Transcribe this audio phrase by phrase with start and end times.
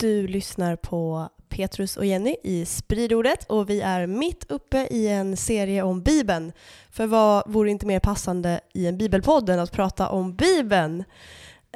[0.00, 5.36] Du lyssnar på Petrus och Jenny i Spridordet och vi är mitt uppe i en
[5.36, 6.52] serie om Bibeln.
[6.90, 11.04] För vad vore inte mer passande i en bibelpodd än att prata om Bibeln?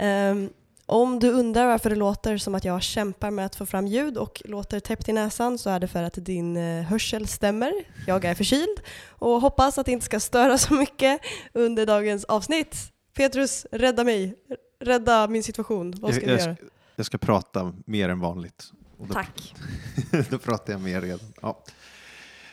[0.00, 0.50] Um,
[0.86, 4.16] om du undrar varför det låter som att jag kämpar med att få fram ljud
[4.16, 7.72] och låter täppt i näsan så är det för att din uh, hörsel stämmer.
[8.06, 11.20] Jag är förkyld och hoppas att det inte ska störa så mycket
[11.52, 12.76] under dagens avsnitt.
[13.16, 14.34] Petrus, rädda mig.
[14.80, 15.94] Rädda min situation.
[16.00, 16.56] Vad ska jag, jag göra?
[17.00, 18.72] Jag ska prata mer än vanligt.
[18.98, 19.54] Då, Tack.
[20.30, 21.32] då pratar jag mer redan.
[21.42, 21.64] Ja.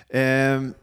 [0.09, 0.73] Ehm,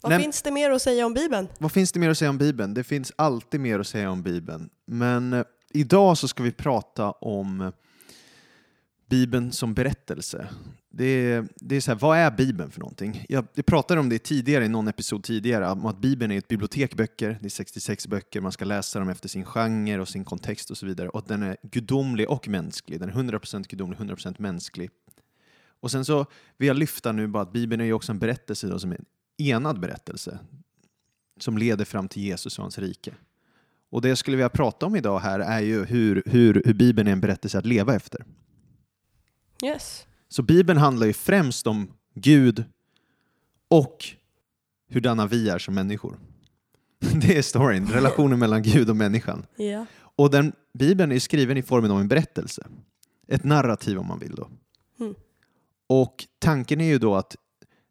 [0.00, 1.48] vad nej, finns det mer att säga om Bibeln?
[1.58, 2.74] Vad finns det mer att säga om Bibeln?
[2.74, 4.70] Det finns alltid mer att säga om Bibeln.
[4.86, 7.72] Men eh, idag så ska vi prata om
[9.10, 10.48] Bibeln som berättelse.
[10.92, 13.26] Det är, det är så här, vad är Bibeln för någonting?
[13.28, 16.48] Jag, jag pratade om det tidigare i någon episod tidigare, om att Bibeln är ett
[16.48, 20.24] bibliotek böcker, det är 66 böcker, man ska läsa dem efter sin genre och sin
[20.24, 21.08] kontext och så vidare.
[21.08, 24.90] Och att den är gudomlig och mänsklig, den är 100% gudomlig, 100% mänsklig.
[25.80, 28.66] Och sen så vill jag lyfta nu bara att Bibeln är ju också en berättelse
[28.66, 29.06] då, som är en
[29.38, 30.38] enad berättelse,
[31.40, 33.14] som leder fram till Jesus och hans rike.
[33.90, 37.08] Och det jag skulle vilja prata om idag här är ju hur, hur, hur Bibeln
[37.08, 38.24] är en berättelse att leva efter.
[39.64, 40.06] Yes.
[40.32, 42.64] Så Bibeln handlar ju främst om Gud
[43.68, 44.04] och
[44.88, 46.18] hurdana vi är som människor.
[47.20, 49.46] Det är storyn, relationen mellan Gud och människan.
[49.58, 49.84] Yeah.
[49.98, 52.66] Och den Bibeln är skriven i formen av en berättelse.
[53.28, 54.48] Ett narrativ om man vill då.
[55.00, 55.14] Mm.
[55.86, 57.36] Och tanken är ju då att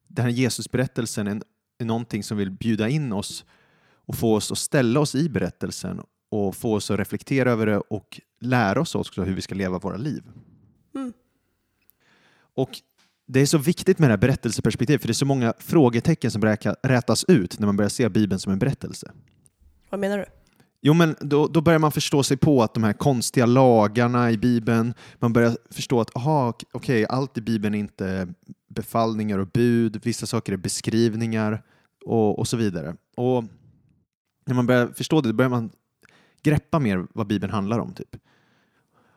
[0.07, 1.41] den här Jesusberättelsen är,
[1.77, 3.45] är någonting som vill bjuda in oss
[3.91, 7.77] och få oss att ställa oss i berättelsen och få oss att reflektera över det
[7.77, 10.23] och lära oss också hur vi ska leva våra liv.
[12.59, 12.69] Och
[13.27, 16.41] det är så viktigt med det här berättelseperspektivet för det är så många frågetecken som
[16.83, 19.11] rätas ut när man börjar se Bibeln som en berättelse.
[19.89, 20.25] Vad menar du?
[20.81, 24.37] Jo, men då, då börjar man förstå sig på att de här konstiga lagarna i
[24.37, 28.33] Bibeln, man börjar förstå att aha, okej, allt i Bibeln är inte
[28.69, 31.63] befallningar och bud, vissa saker är beskrivningar
[32.05, 32.95] och, och så vidare.
[33.15, 33.43] Och
[34.45, 35.69] när man börjar förstå det, då börjar man
[36.43, 37.93] greppa mer vad Bibeln handlar om.
[37.93, 38.15] typ.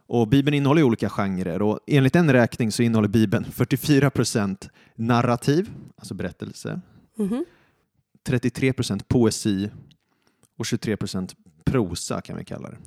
[0.06, 5.70] Och Bibeln innehåller olika genrer och enligt en räkning så innehåller Bibeln 44 procent narrativ,
[5.96, 6.80] alltså berättelse,
[7.18, 7.44] mm -hmm.
[8.22, 9.70] 33 procent poesi
[10.56, 12.78] och 23 procent prosa kan vi kalla det.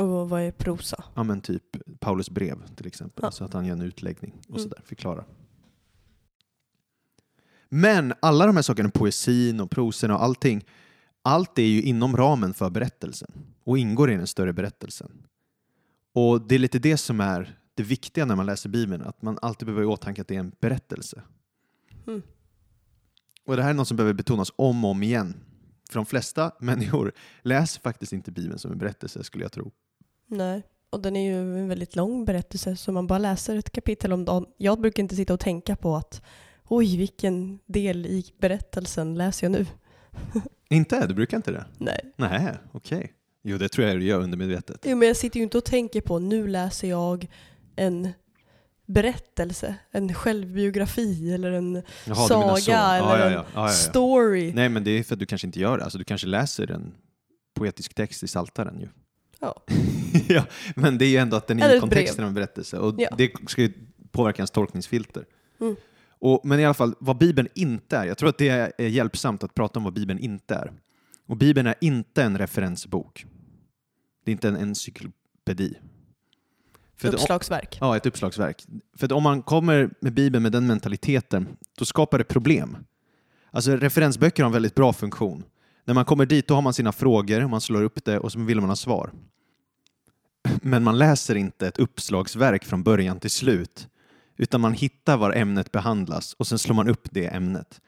[0.00, 1.04] Och vad är prosa?
[1.14, 1.62] Ja men typ
[2.00, 3.30] Paulus brev till exempel, ja.
[3.30, 4.62] så att han gör en utläggning och mm.
[4.62, 5.24] sådär, förklarar.
[7.68, 10.64] Men alla de här sakerna, poesin och prosen och allting,
[11.22, 13.30] allt är ju inom ramen för berättelsen
[13.64, 15.10] och ingår i den större berättelsen.
[16.14, 19.38] Och det är lite det som är det viktiga när man läser Bibeln, att man
[19.42, 21.22] alltid behöver i åtanke att det är en berättelse.
[22.06, 22.22] Mm.
[23.46, 25.34] Och det här är något som behöver betonas om och om igen.
[25.88, 29.70] För de flesta människor läser faktiskt inte Bibeln som en berättelse, skulle jag tro.
[30.26, 34.12] Nej, och den är ju en väldigt lång berättelse, så man bara läser ett kapitel
[34.12, 34.46] om dagen.
[34.56, 36.22] Jag brukar inte sitta och tänka på att
[36.64, 39.66] oj, vilken del i berättelsen läser jag nu?
[40.68, 41.06] inte?
[41.06, 41.64] Du brukar inte det?
[41.78, 42.12] Nej.
[42.16, 42.98] Nej, okej.
[42.98, 43.10] Okay.
[43.46, 44.80] Jo, det tror jag du gör undermedvetet.
[44.84, 47.26] Jo, men jag sitter ju inte och tänker på nu läser jag
[47.76, 48.08] en
[48.86, 53.68] berättelse, en självbiografi eller en Jaha, saga eller ja, ja, ja.
[53.68, 54.52] en story.
[54.54, 55.84] Nej, men det är för att du kanske inte gör det.
[55.84, 56.94] Alltså, du kanske läser en
[57.54, 58.88] poetisk text i Saltaren ju.
[59.40, 59.62] Ja.
[60.28, 60.44] ja,
[60.76, 63.30] men det är ju ändå att den är i kontexten av en berättelse och det
[63.46, 63.72] ska ju
[64.12, 65.24] påverka ens tolkningsfilter.
[65.60, 65.76] Mm.
[66.18, 68.04] Och, men i alla fall, vad Bibeln inte är.
[68.04, 70.72] Jag tror att det är hjälpsamt att prata om vad Bibeln inte är.
[71.26, 73.26] Och Bibeln är inte en referensbok.
[74.24, 75.74] Det är inte en encyklopedi.
[76.96, 77.78] För uppslagsverk.
[77.80, 78.64] ja, ett uppslagsverk.
[78.96, 82.76] För om man kommer med Bibeln med den mentaliteten, då skapar det problem.
[83.50, 85.44] Alltså referensböcker har en väldigt bra funktion.
[85.84, 88.38] När man kommer dit, då har man sina frågor, man slår upp det och så
[88.40, 89.12] vill man ha svar.
[90.62, 93.88] Men man läser inte ett uppslagsverk från början till slut,
[94.36, 97.80] utan man hittar var ämnet behandlas och sen slår man upp det ämnet.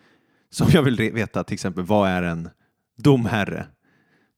[0.50, 2.48] Så om jag vill veta till exempel, vad är en
[2.96, 3.66] domherre?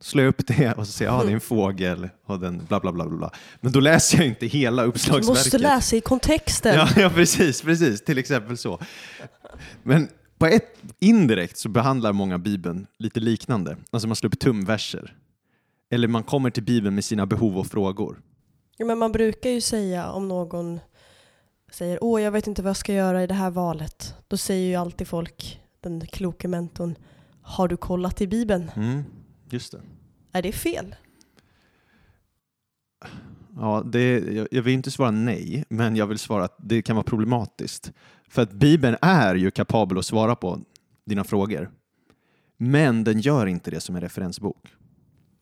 [0.00, 2.41] Slår jag upp det och så ser jag att ah, det är en fågel och
[2.41, 3.31] den bla bla bla bla.
[3.61, 5.27] Men då läser jag inte hela uppslagsverket.
[5.27, 6.75] Du måste läsa i kontexten.
[6.75, 8.81] Ja, ja precis, precis, till exempel så.
[9.83, 10.09] Men
[10.39, 13.77] på ett indirekt så behandlar många Bibeln lite liknande.
[13.91, 15.15] Alltså man slår upp tumverser.
[15.91, 18.21] Eller man kommer till Bibeln med sina behov och frågor.
[18.77, 20.81] Ja, men man brukar ju säga om någon
[21.71, 24.15] säger åh jag vet inte vad jag ska göra i det här valet.
[24.29, 26.95] Då säger ju alltid folk, den kloke mentorn,
[27.43, 28.71] har du kollat i Bibeln?
[28.77, 29.05] Mm,
[29.53, 29.81] just det.
[30.33, 30.95] Är det fel?
[33.56, 34.19] Ja, det,
[34.50, 37.93] jag, vill inte svara nej, men jag vill svara att det kan vara problematiskt.
[38.29, 40.61] För att Bibeln är ju kapabel att svara på
[41.05, 41.71] dina frågor.
[42.56, 44.75] Men den gör inte det som en referensbok.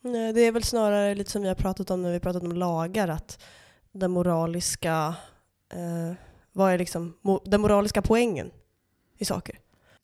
[0.01, 2.53] Nej, det är väl snarare lite som vi har pratat om när vi pratat om
[2.53, 3.45] lagar, att
[3.93, 5.15] den moraliska,
[5.73, 6.17] eh,
[6.53, 8.51] vad är liksom mo den moraliska poängen
[9.19, 9.59] i saker?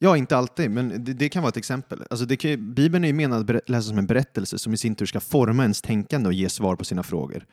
[0.05, 2.03] Ja, inte alltid, men det, det kan vara ett exempel.
[2.11, 4.95] Alltså det kan, Bibeln är ju menad att läsas som en berättelse som i sin
[4.95, 7.47] tur ska forma ens tänkande och ge svar på sina frågor.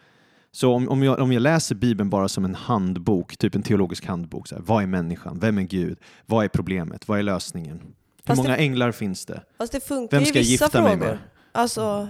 [0.51, 4.05] Så om, om, jag, om jag läser Bibeln bara som en handbok, typ en teologisk
[4.05, 5.39] handbok, så här, vad är människan?
[5.39, 5.99] Vem är Gud?
[6.25, 7.07] Vad är problemet?
[7.07, 7.77] Vad är lösningen?
[7.81, 7.93] Hur
[8.25, 9.43] Fast många det- änglar finns det?
[9.57, 11.05] Fast det funkar Vem i ska jag vissa gifta mig frågor.
[11.11, 11.17] med?
[11.51, 12.07] Alltså,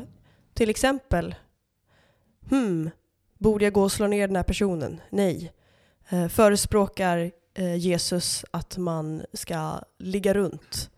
[0.54, 1.36] till exempel,
[2.50, 2.90] hmm,
[3.40, 5.02] borde jag gå och slå ner den här personen?
[5.10, 5.52] Nej.
[6.10, 7.32] Eh, förespråkar
[7.78, 10.90] Jesus att man ska ligga runt?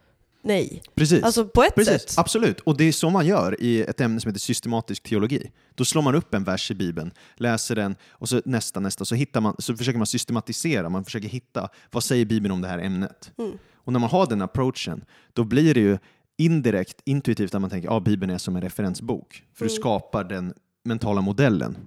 [0.43, 0.81] Nej.
[0.95, 1.23] Precis.
[1.23, 2.13] Alltså på ett Precis, sätt.
[2.17, 2.59] absolut.
[2.59, 5.51] Och det är så man gör i ett ämne som heter systematisk teologi.
[5.75, 9.15] Då slår man upp en vers i Bibeln, läser den och så nästa, nästa, så,
[9.15, 12.79] hittar man, så försöker man systematisera, man försöker hitta vad säger Bibeln om det här
[12.79, 13.31] ämnet.
[13.37, 13.51] Mm.
[13.75, 15.97] Och när man har den approachen, då blir det ju
[16.37, 19.81] indirekt, intuitivt att man tänker att ah, Bibeln är som en referensbok, för du Mm.
[19.81, 21.77] skapar den mentala modellen.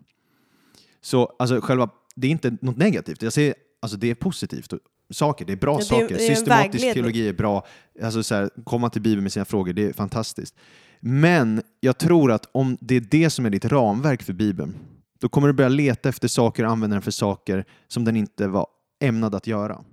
[1.01, 4.73] Så alltså, själva, det är inte något negativt, jag säger, alltså, det är positivt.
[5.11, 6.09] Saker, det är bra Ja, det saker.
[6.09, 7.67] det Systematisk teologi är bra.
[8.03, 10.55] Alltså, så här, komma till Bibeln med sina frågor, det är fantastiskt.
[11.01, 14.75] Men jag tror att om det är det som är ditt ramverk för Bibeln,
[15.21, 18.47] då kommer du börja leta efter saker och använda den för saker som den inte
[18.47, 18.67] var
[19.01, 19.85] ämnad att göra.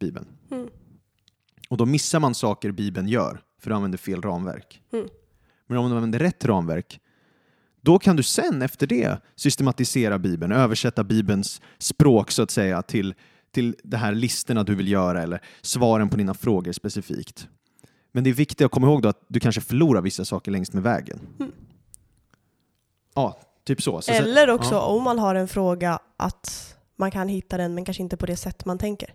[0.00, 0.26] Bibeln.
[0.50, 0.68] Mm.
[1.68, 4.82] Och då missar man saker Bibeln gör, för du använder fel ramverk.
[4.92, 5.08] Mm.
[5.66, 7.00] Men om du använder rätt ramverk,
[7.84, 13.14] då kan du sen efter det systematisera Bibeln, översätta Bibelns språk så att säga till,
[13.52, 17.48] till de här listorna du vill göra eller svaren på dina frågor specifikt.
[18.12, 20.82] Men det är viktigt att komma ihåg att du kanske förlorar vissa saker längs med
[20.82, 21.20] vägen.
[21.40, 21.52] Mm.
[23.14, 24.00] Ja, typ så.
[24.00, 24.80] så Eller också ja.
[24.80, 28.36] om man har en fråga att man kan hitta den men kanske inte på det
[28.36, 29.14] sätt man tänker.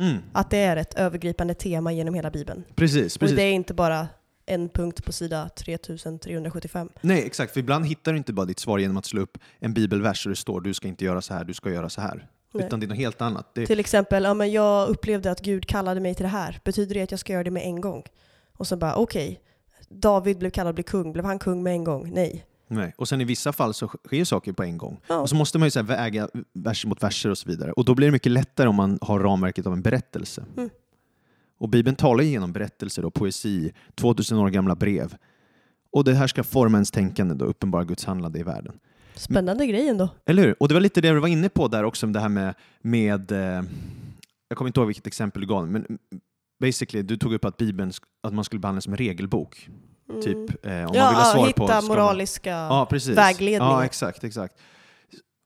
[0.00, 2.64] Mm, Att det är ett övergripande tema genom hela Bibeln.
[2.74, 3.36] precis, Och precis.
[3.36, 4.08] det är inte bara
[4.50, 6.88] en punkt på sida 3375.
[7.00, 7.52] Nej, exakt.
[7.52, 10.30] För ibland hittar du inte bara ditt svar genom att slå upp en bibelvers och
[10.30, 12.28] det står du ska inte göra så här, du ska göra så här.
[12.52, 12.66] Nej.
[12.66, 13.54] Utan det är något helt annat.
[13.54, 16.60] Det, Till exempel, ja, men jag upplevde att Gud kallade mig till det här.
[16.64, 18.04] Betyder det att jag ska göra det med en gång?
[18.52, 19.40] Och så bara, okej,
[19.88, 21.12] David blev kallad bli kung.
[21.12, 22.10] Blev han kung med en gång?
[22.14, 22.44] Nej.
[22.68, 22.94] nej.
[22.96, 25.00] Och sen i vissa fall så sker saker på en gång.
[25.06, 25.18] Ja.
[25.18, 27.72] Och så måste man ju så väga vers mot verser och så vidare.
[27.72, 30.44] Och då blir det mycket lättare om man har ramverket av en berättelse.
[30.56, 30.70] Mm.
[31.60, 35.14] Och Bibeln talar genom berättelser och poesi, 2000 år gamla brev.
[35.92, 38.74] Och det här ska forma ens tänkande då, uppenbara Guds handlande i världen.
[39.14, 40.08] Spännande grej ändå.
[40.26, 40.56] Eller hur?
[40.60, 43.32] Och det var lite det du var inne på där också, det här med, med
[43.32, 43.62] eh,
[44.48, 45.98] jag kommer inte ihåg vilket exempel du gav, men
[46.60, 47.92] basically, du tog upp att Bibeln,
[48.22, 49.68] att man skulle behandla den som en regelbok.
[50.08, 50.22] Mm.
[50.22, 51.66] Typ, eh, om man vill ja, ha svar hitta på...
[51.66, 53.72] ska man- moraliska ja, vägledningar.
[53.72, 54.54] Ja, exakt, exakt.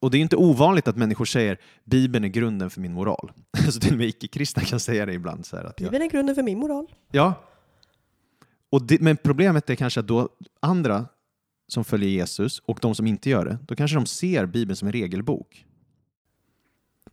[0.01, 3.33] Och det är inte ovanligt att människor säger Bibeln är grunden för min moral.
[3.71, 5.47] Så till och med icke-kristna kan säga det ibland.
[5.47, 6.87] Så här, att jag, Bibeln är grunden för min moral.
[7.11, 7.35] ja.
[8.71, 10.29] Och det, men problemet är kanske att då
[10.61, 11.07] andra
[11.69, 14.89] som följer Jesus och de som inte gör det, då kanske de ser Bibeln som
[14.89, 15.67] en regelbok.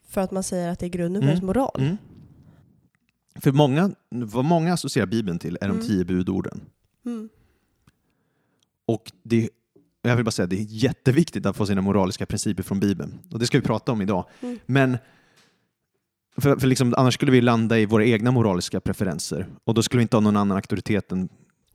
[0.08, 1.30] För att man säger att det är grunden för Mm.
[1.30, 1.76] ens moral.
[1.80, 1.98] Mm.
[3.36, 5.88] För många, vad många associerar Bibeln till är de Mm.
[5.88, 6.62] tio budorden.
[7.06, 7.30] Mm.
[8.86, 9.50] Och det,
[10.10, 13.20] jag vill bara säga, det är jätteviktigt att få sina moraliska principer från Bibeln.
[13.32, 14.26] Och det ska vi prata om idag.
[14.42, 14.60] Mm.
[14.66, 14.98] Men
[16.38, 19.48] för, för liksom, annars skulle vi landa i våra egna moraliska preferenser.
[19.64, 21.28] Och då skulle vi inte ha någon annan auktoritet än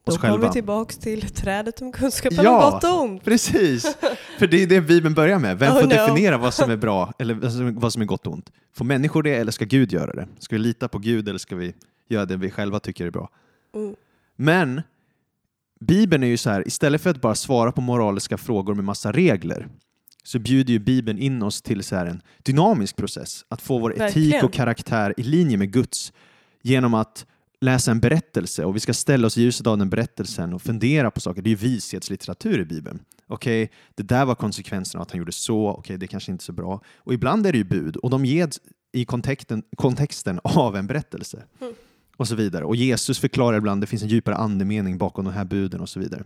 [0.05, 0.47] Då oss kommer själva.
[0.47, 2.65] vi tillbaks till trädet om kunskapen Ja.
[2.67, 3.25] om gott och ont.
[3.25, 3.97] Precis!
[4.39, 5.59] För det är det Bibeln börjar med.
[5.59, 5.89] Vem Oh, får no.
[5.89, 8.53] definiera vad som är bra eller vad som- vad som är gott och ont?
[8.75, 10.29] Får människor det eller ska Gud göra det?
[10.39, 11.75] Ska vi lita på Gud eller ska vi
[12.09, 13.31] göra det vi själva tycker är bra?
[13.75, 13.95] Mm.
[14.37, 14.83] Men
[15.81, 19.13] Bibeln är ju så här, istället för att bara svara på moraliska frågor med massa
[19.13, 19.69] regler
[20.25, 23.45] så bjuder ju Bibeln in oss till så här en dynamisk process.
[23.49, 24.45] Att få vår etik Verkligen.
[24.45, 26.13] och karaktär i linje med Guds
[26.63, 27.27] genom att
[27.61, 31.11] läsa en berättelse och vi ska ställa oss i ljuset av den berättelsen och fundera
[31.11, 31.43] på saker.
[31.43, 33.01] Det är ju vishetslitteratur i Bibeln.
[33.27, 36.53] Okej, det där var konsekvenserna att han gjorde så, okej, det kanske inte är så
[36.53, 36.81] bra.
[36.97, 38.61] Och ibland är det ju bud och de ges
[38.93, 41.75] i kontexten, kontexten av en berättelse Mm.
[42.17, 42.65] Och så vidare.
[42.65, 46.01] Och Jesus förklarar ibland, det finns en djupare andemening bakom de här buden och så
[46.01, 46.25] vidare.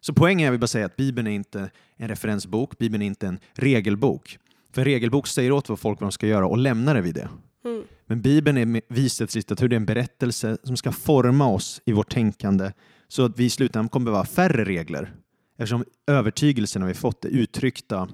[0.00, 3.26] Så poängen är, vill bara säga att Bibeln är inte en referensbok, Bibeln är inte
[3.26, 4.38] en regelbok.
[4.72, 7.14] För en regelbok säger åt vad folk vad de ska göra och lämnar det vid
[7.14, 7.28] det.
[7.64, 7.82] Mm.
[8.06, 12.72] Men Bibeln är vishetslitteratur, det är en berättelse som ska forma oss i vårt tänkande
[13.08, 15.14] så att vi i slutändan kommer behöva färre regler
[15.58, 18.08] Eftersom övertygelserna vi fått är uttryckta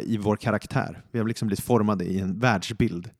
[0.00, 1.02] i vår karaktär.
[1.10, 3.10] Vi har liksom blivit formade i en världsbild.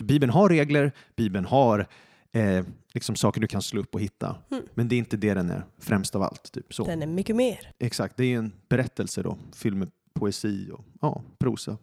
[0.00, 1.86] Så Bibeln har regler, Bibeln har
[2.32, 4.36] eh, liksom saker du kan slå upp och hitta.
[4.50, 4.64] Mm.
[4.74, 6.52] Men det är inte det den är främst av allt.
[6.52, 6.74] Typ.
[6.74, 6.84] Så.
[6.84, 7.72] Den är mycket mer.
[7.78, 11.78] Exakt, det är en berättelse då, fylld med poesi och ja, prosa.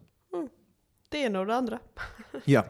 [1.08, 1.78] Det ena och det andra.
[2.44, 2.64] Ja.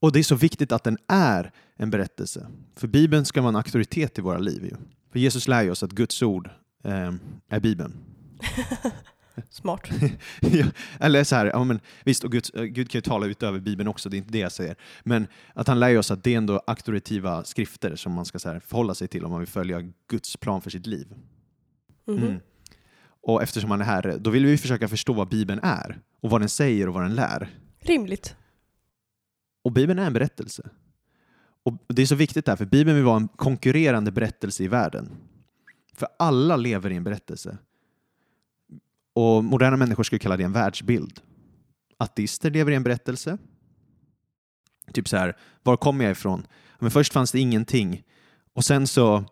[0.00, 2.46] Och det är så viktigt att den är en berättelse.
[2.74, 4.64] För Bibeln ska vara en auktoritet i våra liv.
[4.64, 4.76] Ju.
[5.12, 6.50] För Jesus lär ju oss att Guds ord
[6.84, 7.12] eh,
[7.48, 7.92] är Bibeln.
[9.50, 9.88] Smart.
[11.00, 14.08] Eller så här, ja, men, visst, och Gud, Gud kan ju tala utöver Bibeln också,
[14.08, 14.76] det är inte det jag säger.
[15.04, 18.48] Men att han lär oss att det är ändå auktoritativa skrifter som man ska så
[18.48, 21.14] här, förhålla sig till om man vill följa Guds plan för sitt liv.
[22.06, 22.18] Mhm.
[22.18, 22.40] Mm.
[23.22, 26.40] Och eftersom han är herre, då vill vi försöka förstå vad Bibeln är och vad
[26.40, 27.48] den säger och vad den lär.
[27.80, 28.36] Rimligt.
[29.64, 30.70] Och Bibeln är en berättelse.
[31.62, 35.10] Och Det är så viktigt där, för Bibeln vill vara en konkurrerande berättelse i världen.
[35.94, 37.58] För alla lever i en berättelse.
[39.18, 41.20] Och moderna människor skulle kalla det en världsbild.
[41.96, 43.38] Ateister lever i en berättelse.
[44.92, 46.46] Typ så här, var kommer jag ifrån?
[46.78, 48.02] Men först fanns det ingenting.
[48.54, 49.24] Och sen så,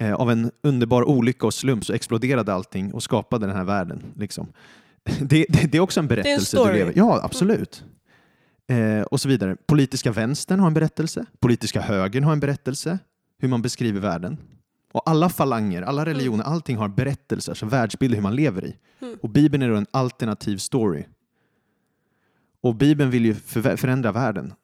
[0.00, 4.02] eh, av en underbar olycka och slump, så exploderade allting och skapade den här världen.
[4.16, 4.52] Liksom.
[5.20, 6.78] Det, det, det är också en berättelse du story.
[6.78, 7.84] lever Ja, absolut.
[8.68, 9.56] Eh, och så vidare.
[9.66, 11.26] Politiska vänstern har en berättelse.
[11.40, 12.98] Politiska högern har en berättelse.
[13.38, 14.38] Hur man beskriver världen.
[14.96, 18.76] Och alla falanger, alla religioner, allting har berättelser, alltså världsbilder hur man lever i.
[19.00, 19.18] Mm.
[19.22, 21.04] Och Bibeln är då en alternativ story.
[22.60, 24.54] Och Bibeln vill ju förändra världen.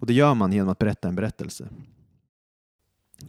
[0.00, 1.68] Och det gör man genom att berätta en berättelse.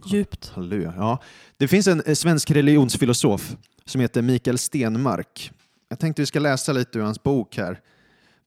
[0.05, 0.49] Djupt.
[0.49, 0.93] Halleluja.
[0.97, 1.21] Ja.
[1.57, 5.51] Det finns en eh, svensk religionsfilosof som heter Mikael Stenmark.
[5.89, 7.81] Jag tänkte vi ska läsa lite ur hans bok här.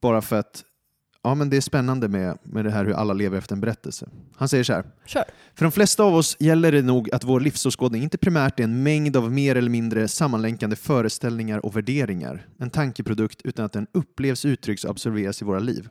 [0.01, 0.63] Bara för att
[1.23, 4.09] ja, men det är spännande med, med det här hur alla lever efter en berättelse.
[4.35, 4.85] Han säger så här.
[5.05, 5.23] Kör.
[5.55, 8.83] För de flesta av oss gäller det nog att vår livsåskådning inte primärt är en
[8.83, 14.45] mängd av mer eller mindre sammanlänkande föreställningar och värderingar, en tankeprodukt, utan att den upplevs,
[14.45, 15.89] uttrycks och observeras i våra liv.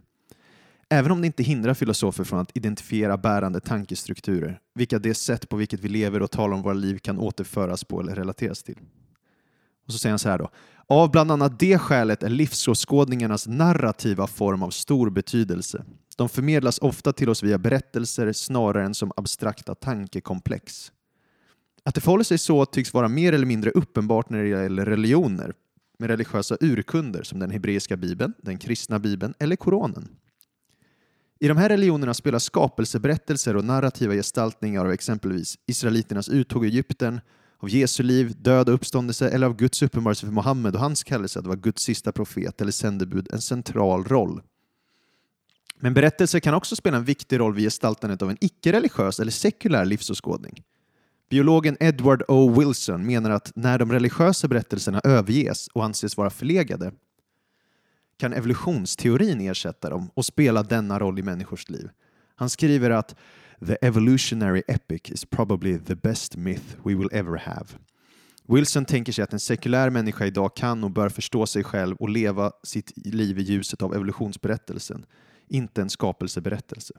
[0.90, 5.56] Även om det inte hindrar filosofer från att identifiera bärande tankestrukturer, vilka det sätt på
[5.56, 8.78] vilket vi lever och talar om våra liv kan återföras på eller relateras till.
[9.86, 10.50] Och så säger han så här då.
[10.86, 15.84] Av bland annat det skälet är livsåskådningarnas narrativa form av stor betydelse.
[16.16, 20.92] De förmedlas ofta till oss via berättelser snarare än som abstrakta tankekomplex.
[21.84, 25.52] Att det förhåller sig så tycks vara mer eller mindre uppenbart när det gäller religioner
[25.98, 30.08] med religiösa urkunder som den hebreiska bibeln, den kristna bibeln eller Koranen.
[31.40, 37.20] I de här religionerna spelar skapelseberättelser och narrativa gestaltningar av exempelvis israeliternas uttåg i Egypten,
[37.62, 41.38] av Jesu liv, död och uppståndelse eller av Guds uppenbarelse för Mohammed och hans kallelse
[41.38, 44.42] att vara Guds sista profet eller sändebud en central roll.
[45.80, 49.84] Men berättelser kan också spela en viktig roll vid gestaltandet av en icke-religiös eller sekulär
[49.84, 50.62] livsåskådning.
[51.30, 52.60] Biologen Edward O.
[52.60, 56.92] Wilson menar att när de religiösa berättelserna överges och anses vara förlegade
[58.18, 61.88] kan evolutionsteorin ersätta dem och spela denna roll i människors liv.
[62.34, 63.16] Han skriver att
[63.66, 67.66] The evolutionary epic is probably the best myth we will ever have.
[68.48, 72.08] Wilson tänker sig att en sekulär människa idag kan och bör förstå sig själv och
[72.08, 75.06] leva sitt liv i ljuset av evolutionsberättelsen,
[75.48, 76.94] inte en skapelseberättelse.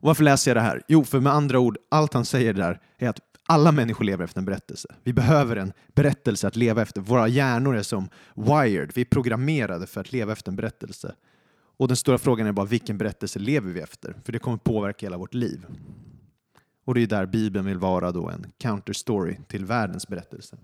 [0.00, 0.82] Och varför läser jag det här?
[0.88, 4.38] Jo, för med andra ord, allt han säger där är att alla människor lever efter
[4.38, 4.94] en berättelse.
[5.04, 7.00] Vi behöver en berättelse att leva efter.
[7.00, 11.14] Våra hjärnor är som wired, vi är programmerade för att leva efter en berättelse.
[11.78, 14.16] Och den stora frågan är bara vilken berättelse lever vi efter?
[14.24, 15.66] För det kommer påverka hela vårt liv.
[16.84, 20.56] Och det är där Bibeln vill vara då en counterstory till världens berättelse.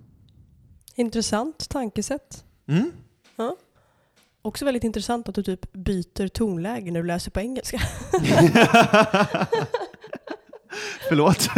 [0.94, 2.44] Intressant tankesätt.
[2.66, 2.92] Mm?
[4.46, 7.78] Också väldigt intressant att du typ byter tonläge när du läser på engelska.
[11.08, 11.48] Förlåt.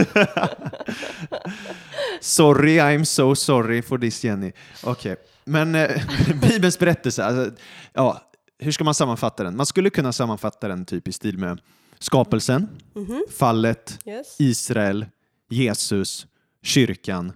[2.20, 4.52] sorry, I'm so sorry for this Jenny.
[4.84, 6.02] Okej, men eh,
[6.40, 7.52] Bibelns berättelse, alltså,
[7.92, 9.56] ja, hur ska man sammanfatta den?
[9.56, 11.60] Man skulle kunna sammanfatta den typ i stil med
[11.98, 13.22] skapelsen, Mhm.
[13.38, 14.36] fallet, Yes.
[14.40, 15.06] Israel,
[15.48, 16.26] Jesus,
[16.62, 17.32] kyrkan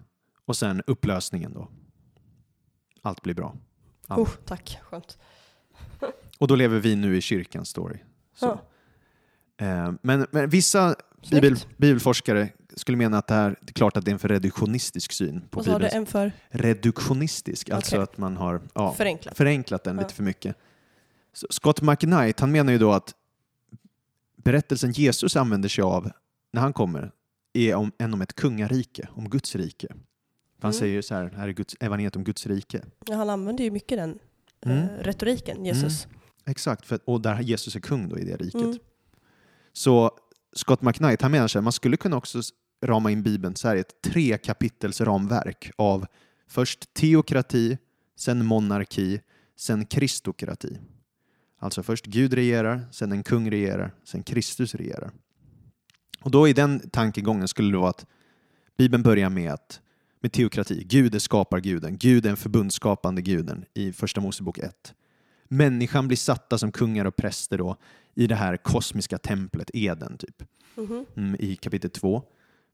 [0.46, 1.68] och sen upplösningen då.
[3.02, 3.56] Allt blir bra.
[4.06, 4.20] Allt.
[4.28, 5.18] Oh, tack, skönt.
[6.38, 7.98] Och då lever vi nu i kyrkans story.
[8.40, 8.60] Ja.
[9.60, 10.94] Eh, Men, men vissa
[11.30, 14.28] bibel, bibelforskare skulle mena att det här, det är klart att det är en för
[14.28, 16.32] reduktionistisk syn på Bibeln.
[16.48, 18.02] Reduktionistisk, alltså Okej.
[18.02, 19.36] att man har ja, förenklat?
[19.36, 20.02] förenklat den Ja.
[20.02, 20.56] lite för mycket.
[21.32, 23.14] Scott McKnight, han menar ju då att
[24.36, 26.10] berättelsen Jesus använder sig av
[26.52, 27.12] när han kommer
[27.52, 29.88] är om, en om ett kungarike, om Guds rike.
[30.60, 30.78] Han Mm.
[30.80, 32.84] säger ju så här, här är Guds, evangeliet om Guds rike.
[33.06, 34.18] Ja, han använder ju mycket den
[34.66, 34.78] Mm.
[34.78, 36.06] eh, retoriken, Jesus.
[36.46, 38.54] Exakt, för, och där Jesus är kung då i det riket.
[38.62, 38.78] Mm.
[39.72, 40.10] Så
[40.52, 42.40] Scott McKnight, han menar så här, man skulle kunna också
[42.84, 46.06] rama in Bibeln så här i ett tre kapitels ramverk av
[46.48, 47.78] först teokrati,
[48.16, 49.20] sen monarki,
[49.56, 50.78] sen kristokrati.
[51.62, 55.10] Alltså först Gud regerar, sen en kung regerar, sen Kristus regerar.
[56.22, 58.06] Och då i den tankegången skulle det vara att
[58.78, 59.80] Bibeln börjar med, att,
[60.20, 60.84] med teokrati.
[60.86, 64.94] Gud är skaparguden, Gud är den förbundsskapande guden i Första Mosebok 1.
[65.48, 67.76] Människan blir satta som kungar och präster då
[68.14, 70.42] i det här kosmiska templet, Eden, typ,
[70.76, 71.06] Mhm.
[71.16, 72.22] mm, i kapitel 2.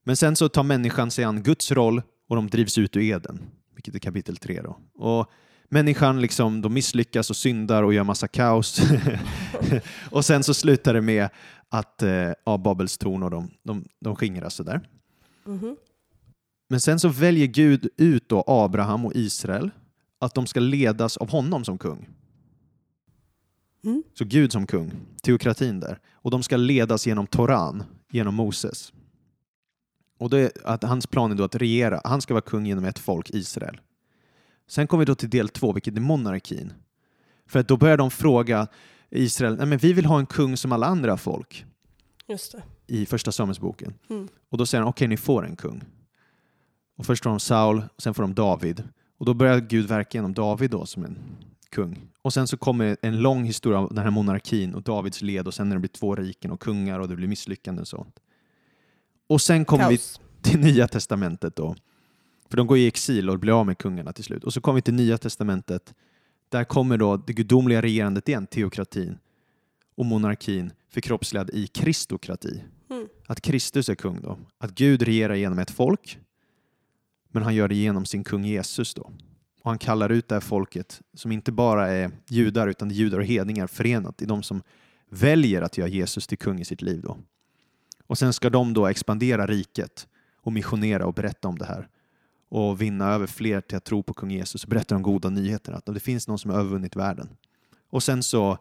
[0.04, 3.40] Men sen så tar människan sig an Guds roll och de drivs ut ur Eden,
[3.74, 4.78] vilket är kapitel 3 då.
[4.94, 5.30] Och
[5.68, 8.80] människan liksom, de misslyckas och syndar och gör massa kaos.
[10.11, 11.28] och sen så slutar det med
[11.68, 14.88] att eh, ja, Babels torn och de, de, de skingras sådär.
[15.44, 15.76] Mhm.
[16.68, 19.70] Men sen så väljer Gud ut då Abraham och Israel
[20.18, 22.08] att de ska ledas av honom som kung.
[23.85, 24.02] Mm.
[24.14, 24.92] Så Gud som kung,
[25.23, 25.99] teokratin där.
[26.12, 28.92] Och de ska ledas genom Toran, genom Moses.
[30.18, 32.99] Och det att hans plan är då att regera, han ska vara kung genom ett
[32.99, 33.80] folk, Israel.
[34.68, 36.73] Sen kommer vi då till del två, vilket är monarkin.
[37.46, 38.66] För att då börjar de fråga
[39.11, 41.64] Israel, nej men vi vill ha en kung som alla andra folk
[42.28, 42.62] Just det.
[42.87, 43.94] i första Samuelsboken.
[44.11, 44.28] Mm.
[44.50, 45.85] Och då säger han, okej ni får en kung.
[46.96, 48.82] Och först får de Saul, sen får de David.
[49.18, 51.18] Och då börjar Gud verka genom David då som en
[51.70, 52.08] kung.
[52.23, 55.54] Och sen så kommer en lång historia av den här monarkin och Davids led och
[55.54, 58.20] sen när det blir två riken och kungar och det blir misslyckanden och sånt.
[59.26, 60.20] Och sen kommer vi Kaos.
[60.42, 61.76] till Nya Testamentet då.
[62.48, 64.44] För de går i exil och blir av med kungarna till slut.
[64.44, 65.94] Och så kommer vi till Nya Testamentet.
[66.48, 69.18] Där kommer då det gudomliga regerandet igen, teokratin
[69.96, 72.62] och monarkin förkroppsligad i kristokrati.
[72.90, 73.08] Mm.
[73.26, 74.38] Att Kristus är kung då.
[74.58, 76.18] Att Gud regerar genom ett folk,
[77.28, 79.12] men han gör det genom sin kung Jesus då.
[79.62, 83.18] Och han kallar ut det här folket, som inte bara är judar, utan är judar
[83.18, 84.62] och hedningar förenat i de som
[85.10, 87.18] väljer att göra Jesus till kung i sitt liv då.
[88.06, 91.88] Och sen ska de då expandera riket och missionera och berätta om det här
[92.48, 95.76] och vinna över fler till att tro på kung Jesus och berätta de goda nyheterna,
[95.76, 97.28] att det finns någon som har övervunnit världen.
[97.90, 98.58] Och sen så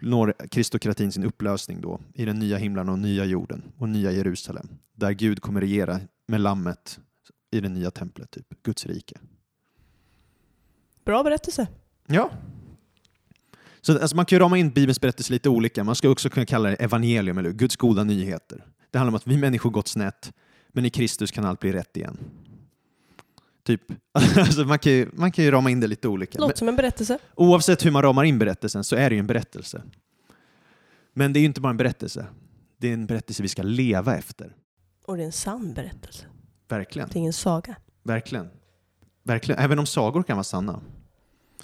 [0.00, 4.68] når kristokratin sin upplösning då i den nya himlen och nya jorden och nya Jerusalem,
[4.94, 7.00] där Gud kommer regera med lammet
[7.50, 9.18] i det nya templet, typ Guds rike.
[11.04, 11.68] Bra berättelse.
[12.06, 12.30] Ja.
[13.80, 15.84] Så alltså, man kan ju rama in Bibelns berättelse lite olika.
[15.84, 17.50] Man ska också kunna kalla det evangelium, eller?
[17.50, 18.64] Guds goda nyheter.
[18.90, 20.32] Det handlar om att vi människor gått snett,
[20.68, 22.18] men i Kristus kan allt bli rätt igen.
[23.66, 23.82] Typ.
[24.36, 26.38] Alltså, man, kan ju, man kan ju rama in det lite olika.
[26.38, 27.18] Låter som en berättelse.
[27.34, 29.82] oavsett hur man ramar in berättelsen så är det ju en berättelse.
[31.14, 32.26] Men det är ju inte bara en berättelse.
[32.78, 34.56] Det är en berättelse vi ska leva efter.
[35.06, 36.26] Och det är en sann berättelse.
[36.68, 37.08] Verkligen.
[37.08, 37.76] Det är ingen saga.
[38.02, 38.48] Verkligen.
[39.22, 39.60] Verkligen.
[39.60, 40.80] Även om sagor kan vara sanna.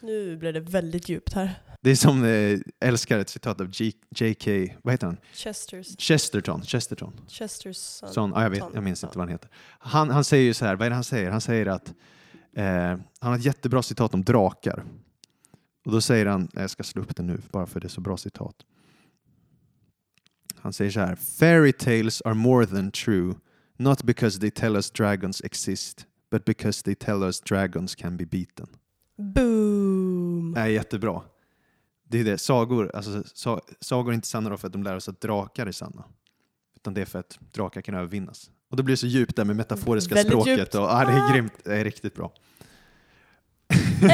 [0.01, 1.63] Nu blev det väldigt djupt här.
[1.81, 4.51] Det är som, eh, älskar ett citat av J.K.
[4.83, 5.17] Vad heter han?
[5.33, 6.63] Chesters, Chesterton.
[6.63, 7.13] Chesterton.
[7.29, 8.13] Chesters son.
[8.13, 9.51] Sån, ja, jag, vet, jag minns inte vad han heter.
[9.79, 11.31] Han, han säger ju så här, vad är det han säger?
[11.31, 11.95] Han säger att
[12.57, 14.85] eh, han har ett jättebra citat om drakar.
[15.85, 18.01] Och då säger han, jag ska slå upp det nu bara för det är så
[18.01, 18.57] bra citat.
[20.57, 23.35] Han säger så här, Fairy tales are more than true,
[23.77, 28.27] not because they tell us dragons exist, but because they tell us dragons can be
[28.27, 28.69] beaten.
[29.17, 30.53] Boom!
[30.55, 31.23] Det är jättebra.
[32.09, 34.97] Det är det, sagor, alltså, sa, sagor är inte sanna då för att de lär
[34.97, 36.05] oss att drakar är sanna.
[36.77, 38.51] Utan det är för att drakar kan övervinnas.
[38.71, 40.59] Och det blir så djupt där med metaforiska Väldigt språket.
[40.59, 40.75] djupt.
[40.75, 41.29] Och, ja, det Ah.
[41.29, 42.33] är grymt, det är riktigt bra.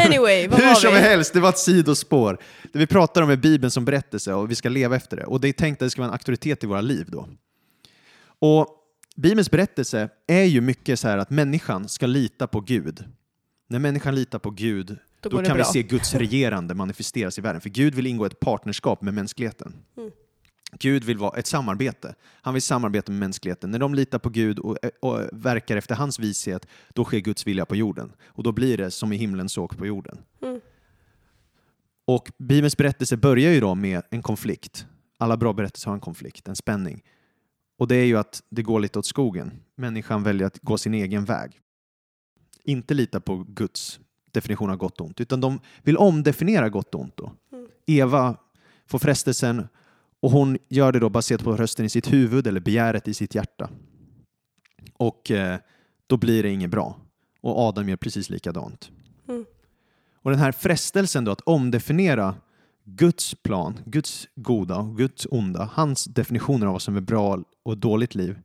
[0.06, 0.98] Anyway, vad Hur var som vi?
[1.00, 2.38] helst, det var ett sidospår.
[2.72, 5.24] Det vi pratar om är Bibeln som berättelse och vi ska leva efter det.
[5.24, 7.28] Och det är tänkt att det ska vara en auktoritet i våra liv då.
[8.38, 8.66] Och
[9.16, 13.04] Bibelns berättelse är ju mycket så här att människan ska lita på Gud.
[13.68, 15.72] När människan litar på Gud, Då då, kan vi bra.
[15.72, 17.61] se Guds regerande manifesteras i världen.
[17.61, 19.74] För Gud vill ingå ett partnerskap med mänskligheten.
[19.96, 20.11] Mm.
[20.72, 22.14] Gud vill vara ett samarbete.
[22.24, 23.70] Han vill samarbeta med mänskligheten.
[23.70, 27.66] När de litar på Gud och, och verkar efter hans vishet, då sker Guds vilja
[27.66, 28.12] på jorden.
[28.26, 30.18] Och då blir det som i himlen så på jorden.
[30.42, 30.61] Mm.
[32.04, 34.87] Och Bibelns berättelse börjar ju då med en konflikt.
[35.18, 37.02] Alla bra berättelser har en konflikt, en spänning.
[37.78, 39.52] Och det är ju att det går lite åt skogen.
[39.76, 41.61] Människan väljer att gå sin egen väg.
[42.64, 44.00] Inte lita på Guds
[44.32, 47.16] definition av gott och ont, utan de vill omdefiniera gott och ont.
[47.16, 47.32] Då.
[47.52, 47.68] Mm.
[47.86, 48.36] Eva
[48.86, 49.68] får frestelsen
[50.20, 53.34] och hon gör det då baserat på rösten i sitt huvud eller begäret i sitt
[53.34, 53.70] hjärta.
[54.92, 55.58] Och eh,
[56.06, 56.96] då blir det inget bra.
[57.40, 58.90] Och Adam gör precis likadant.
[59.28, 59.44] Mm.
[60.14, 62.34] Och den här frestelsen då att omdefiniera
[62.84, 67.78] Guds plan, Guds goda och Guds onda, hans definitioner av vad som är bra och
[67.78, 68.38] dåligt liv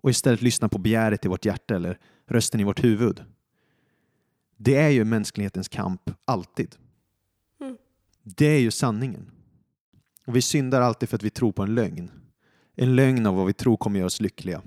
[0.00, 3.22] och istället lyssna på begäret i vårt hjärta eller rösten i vårt huvud.
[4.64, 6.76] Det är ju mänsklighetens kamp alltid.
[7.60, 7.76] Mm.
[8.22, 9.30] Det är ju sanningen.
[10.26, 12.10] Och vi syndar alltid för att vi tror på en lögn.
[12.76, 14.62] En lögn av vad vi tror kommer göra oss lyckliga.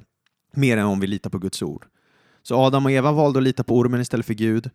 [0.51, 1.87] mer än om vi litar på Guds ord.
[2.41, 4.69] Så Adam och Eva valde att lita på ormen istället för Gud.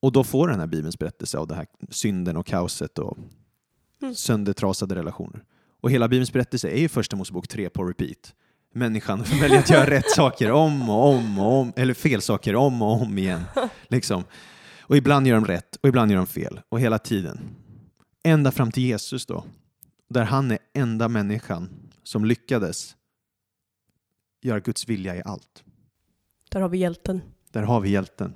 [0.00, 3.18] Och då får den här Bibelns berättelse av det här synden och kaoset och
[4.02, 4.14] Mm.
[4.14, 5.44] söndertrasade relationer.
[5.80, 8.34] Och hela Bibelns berättelse är ju första Mosebok 3 på repeat.
[8.76, 12.82] Människan väljer att göra rätt saker om och om och om, eller fel saker om
[12.82, 13.42] och om igen.
[13.88, 14.24] Liksom.
[14.80, 16.60] Och ibland gör de rätt och ibland gör de fel.
[16.68, 17.40] Och hela tiden.
[18.24, 19.44] Ända fram till Jesus då.
[20.08, 21.68] Där han är enda människan
[22.02, 22.96] som lyckades
[24.42, 25.64] göra Guds vilja i allt.
[26.50, 27.20] Där har vi hjälten.
[27.52, 28.34] Där har vi hjälten.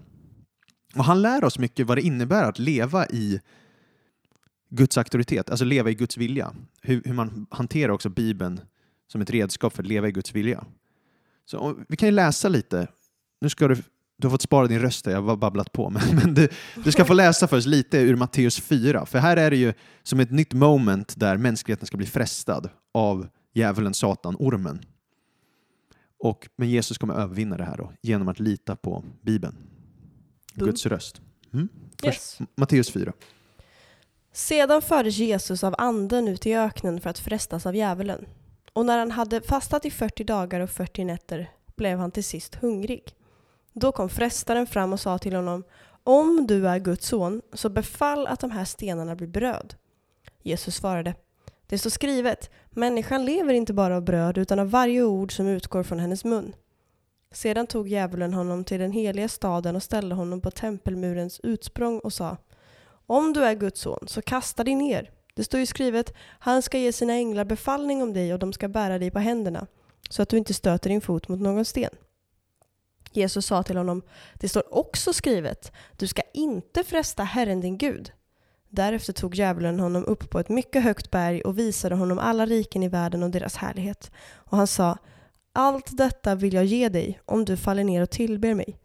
[0.94, 3.40] Och han lär oss mycket vad det innebär att leva i
[4.70, 6.55] Guds auktoritet, alltså leva i Guds vilja.
[6.83, 8.61] Hur, hur man hanterar också Bibeln
[9.12, 10.64] som ett redskap för att leva i Guds vilja.
[11.44, 12.88] Så om, vi kan ju läsa lite.
[13.40, 13.75] Nu ska du,
[14.16, 16.49] du har fått spara din röst, jag har babblat på, men, men du,
[16.85, 19.73] du ska få läsa för oss lite ur Matteus 4, för här är det ju
[20.03, 24.81] som ett nytt moment där mänskligheten ska bli frestad av djävulen, Satan, ormen.
[26.18, 29.57] Och, men Jesus kommer övervinna det här då, genom att lita på Bibeln.
[30.55, 30.66] Boom.
[30.66, 31.21] Guds röst.
[31.53, 31.68] Mm?
[32.05, 32.38] Yes.
[32.57, 33.12] Matteus 4.
[34.33, 38.27] Sedan fördes Jesus av anden ut i öknen för att frestas av djävulen.
[38.79, 42.55] Och när han hade fastat i 40 dagar och 40 nätter blev han till sist
[42.55, 43.14] hungrig.
[43.73, 45.64] Då kom frestaren fram och sa till honom
[46.05, 49.75] Om du är Guds son, så befall att de här stenarna blir bröd.
[50.43, 51.14] Jesus svarade
[51.67, 55.83] Det står skrivet, människan lever inte bara av bröd utan av varje ord som utgår
[55.83, 56.55] från hennes mun.
[57.33, 62.12] Sedan tog djävulen honom till den heliga staden och ställde honom på tempelmurens utsprång och
[62.12, 62.37] sa
[63.07, 65.11] om du är Guds son, så kasta dig ner.
[65.38, 68.68] Det står ju skrivet, han ska ge sina änglar befallning om dig och de ska
[68.68, 69.66] bära dig på händerna,
[70.11, 71.90] så att du inte stöter din fot mot någon sten.
[73.12, 74.03] Jesus sa till honom,
[74.35, 78.12] det står också skrivet, du ska inte fresta Herren din Gud.
[78.68, 82.83] Därefter tog djävulen honom upp på ett mycket högt berg och visade honom alla riken
[82.83, 84.11] i världen och deras härlighet.
[84.35, 84.98] Och han sa,
[85.53, 88.79] allt detta vill jag ge dig om du faller ner och tillber mig.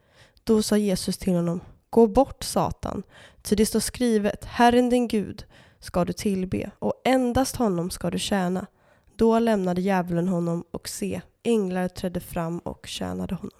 [0.43, 3.03] Då sa Jesus till honom, gå bort Satan,
[3.41, 5.45] Ty det står skrivet, Herren din Gud
[5.83, 8.67] ska du tillbe och endast honom ska du tjäna.
[9.15, 13.57] Då lämnade djävulen honom och se, änglar trädde fram och tjänade honom.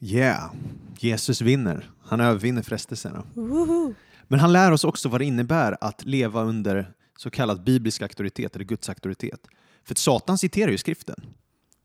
[0.00, 0.50] Yeah,
[0.98, 1.90] Jesus vinner.
[2.02, 3.22] Han övervinner frestelserna.
[3.34, 3.94] Woho!
[4.28, 8.54] Men han lär oss också vad det innebär att leva under så kallad biblisk auktoritet
[8.56, 9.46] eller Guds auktoritet.
[9.84, 11.16] För Satan citerar ju skriften.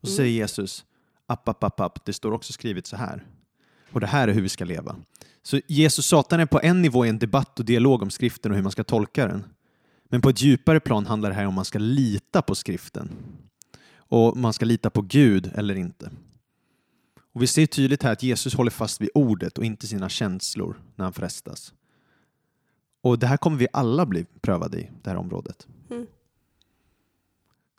[0.02, 0.18] Och så Mm.
[0.18, 0.86] säger Jesus,
[1.28, 3.26] app, app, app, app, det står också skrivet så här.
[3.94, 4.96] Och det här är hur vi ska leva.
[5.44, 8.56] Så Jesus Satan är på en nivå i en debatt och dialog om skriften och
[8.56, 9.44] hur man ska tolka den.
[10.10, 13.10] Men på ett djupare plan handlar det här om man ska lita på skriften.
[13.96, 16.12] Och man ska lita på Gud eller inte.
[17.34, 20.82] Och vi ser tydligt här att Jesus håller fast vid ordet och inte sina känslor
[20.96, 21.74] när han frestas.
[23.02, 25.68] Och det här kommer vi alla bli prövade i, det här området.
[25.90, 26.08] Mm.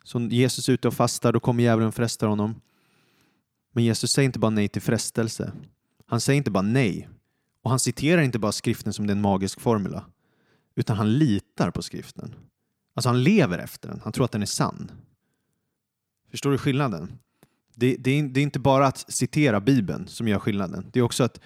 [0.03, 2.61] Så Jesus är ute och fastar, då kommer djävulen och frestar honom.
[3.71, 5.51] Men Jesus säger inte bara nej till frestelse.
[6.05, 7.09] Han säger inte bara nej.
[7.61, 10.05] Och han citerar inte bara skriften som det är en magisk formula.
[10.75, 12.35] Utan han litar på skriften.
[12.93, 14.01] Alltså han lever efter den.
[14.03, 14.91] Han tror att den är sann.
[16.31, 17.19] Förstår du skillnaden?
[17.75, 20.89] Det, det, är, det är inte bara att citera Bibeln som gör skillnaden.
[20.93, 21.39] Det är också att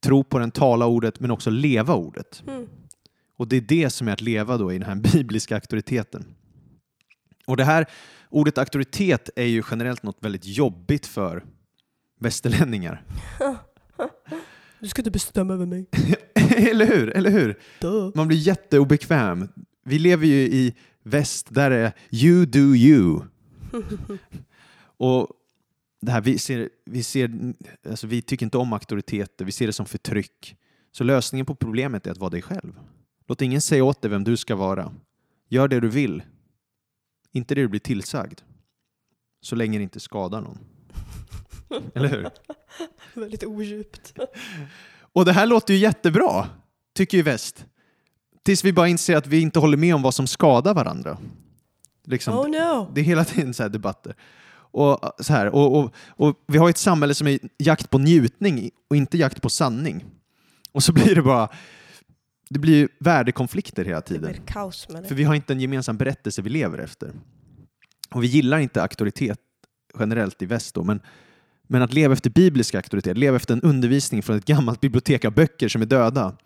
[0.00, 2.42] tro på den, tala ordet, men också leva ordet.
[2.46, 2.66] Mm.
[3.36, 6.34] Och det är det som är att leva då i den här bibliska auktoriteten.
[7.46, 7.86] Och det här
[8.30, 11.44] ordet auktoritet är ju generellt något väldigt jobbigt för
[12.20, 13.02] västerlänningar.
[14.80, 15.86] Du ska inte bestämma över mig.
[16.70, 17.16] eller hur?
[17.16, 17.58] Eller hur?
[17.80, 18.10] Duh.
[18.14, 19.48] Man blir jätteobekväm.
[19.84, 23.22] Vi lever ju i väst, där är you do you.
[24.96, 25.28] Och
[26.00, 27.54] det här, vi, ser, vi, ser,
[27.88, 30.56] alltså vi tycker inte om auktoriteter, vi ser det som förtryck.
[30.92, 32.80] Så lösningen på problemet är att vara dig själv.
[33.26, 34.92] Låt ingen säga åt dig vem du ska vara.
[35.48, 36.22] Gör det du vill.
[37.32, 38.40] Inte det du blir tillsagd.
[39.40, 40.58] Så länge det inte skadar någon.
[41.94, 42.28] Eller hur?
[43.20, 44.14] Väldigt odjupt.
[45.12, 46.48] Och det här låter ju jättebra,
[46.94, 47.66] tycker ju väst.
[48.42, 51.18] Tills vi bara inser att vi inte håller med om vad som skadar varandra.
[52.04, 52.90] Liksom, Oh no!
[52.94, 54.14] Det är hela tiden så här debatter.
[54.70, 58.70] Och, så här, och, och, och vi har ett samhälle som är jakt på njutning
[58.90, 60.04] och inte jakt på sanning.
[60.72, 61.48] Och så blir det bara
[62.48, 64.34] det blir ju värdekonflikter hela tiden.
[64.46, 67.12] kaos För vi har inte en gemensam berättelse vi lever efter.
[68.10, 69.40] Och vi gillar inte auktoritet
[69.98, 71.00] generellt i väst då, men,
[71.66, 75.32] men att leva efter biblisk auktoritet, leva efter en undervisning från ett gammalt bibliotek av
[75.32, 76.36] böcker som är döda.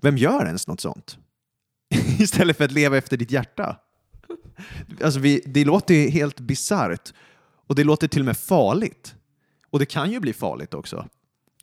[0.00, 1.18] Vem gör ens något sånt?
[2.18, 3.76] Istället för att leva efter ditt hjärta.
[5.02, 7.12] Alltså vi, det låter ju helt bisarrt
[7.66, 9.14] och det låter till och med farligt.
[9.70, 11.08] Och det kan ju bli farligt också.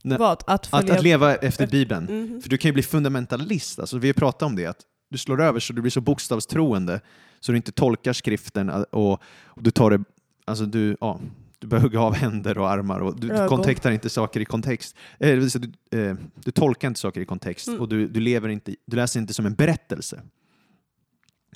[0.03, 0.43] Vad?
[0.47, 2.03] Att Att, att leva efter Bibeln.
[2.03, 2.41] Mhm.
[2.41, 3.79] För du kan ju bli fundamentalist.
[3.79, 7.01] Alltså, vi har pratat om det, att du slår över så du blir så bokstavstroende
[7.39, 10.03] så du inte tolkar skriften och, och du tar det,
[10.45, 11.19] alltså du, ja,
[11.61, 13.47] Du hugga av händer och armar och du, du Ögon.
[13.49, 14.95] kontextar inte saker i kontext.
[15.19, 17.79] Eh, du, eh, du tolkar inte saker i kontext Mm.
[17.81, 20.21] och du, du, lever inte, du läser inte som en berättelse.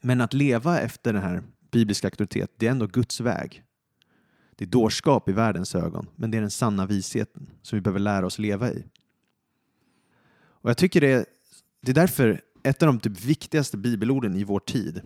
[0.01, 3.63] Men att leva efter den här bibliska auktoritet, det är ändå Guds väg.
[4.55, 7.99] Det är dårskap i världens ögon, men det är den sanna visheten som vi behöver
[7.99, 8.85] lära oss leva i.
[10.37, 11.25] Och jag tycker det är,
[11.81, 15.01] det är därför ett av de typ viktigaste bibelorden i vår tid,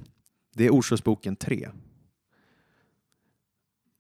[0.56, 1.70] det är Ordspråksboken 3.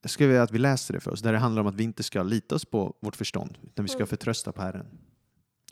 [0.01, 1.83] Jag skulle vilja att vi läser det för oss, där det handlar om att vi
[1.83, 4.07] inte ska lita oss på vårt förstånd, utan vi ska Mm.
[4.07, 4.85] förtrösta på Herren.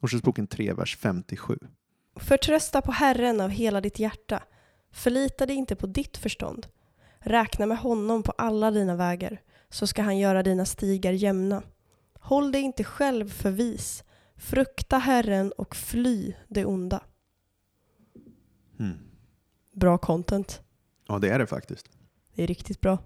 [0.01, 1.59] Ordspråksboken 3, vers 57.
[2.15, 4.43] Förtrösta på Herren av hela ditt hjärta.
[4.91, 6.67] Förlita dig inte på ditt förstånd.
[7.19, 11.63] Räkna med honom på alla dina vägar, så ska han göra dina stigar jämna.
[12.19, 14.03] Håll dig inte själv för vis.
[14.35, 17.03] Frukta Herren och fly det onda.
[18.79, 18.97] Mm.
[19.73, 20.61] Bra content.
[21.07, 21.89] Ja, det är det faktiskt.
[22.35, 22.97] Det är riktigt bra.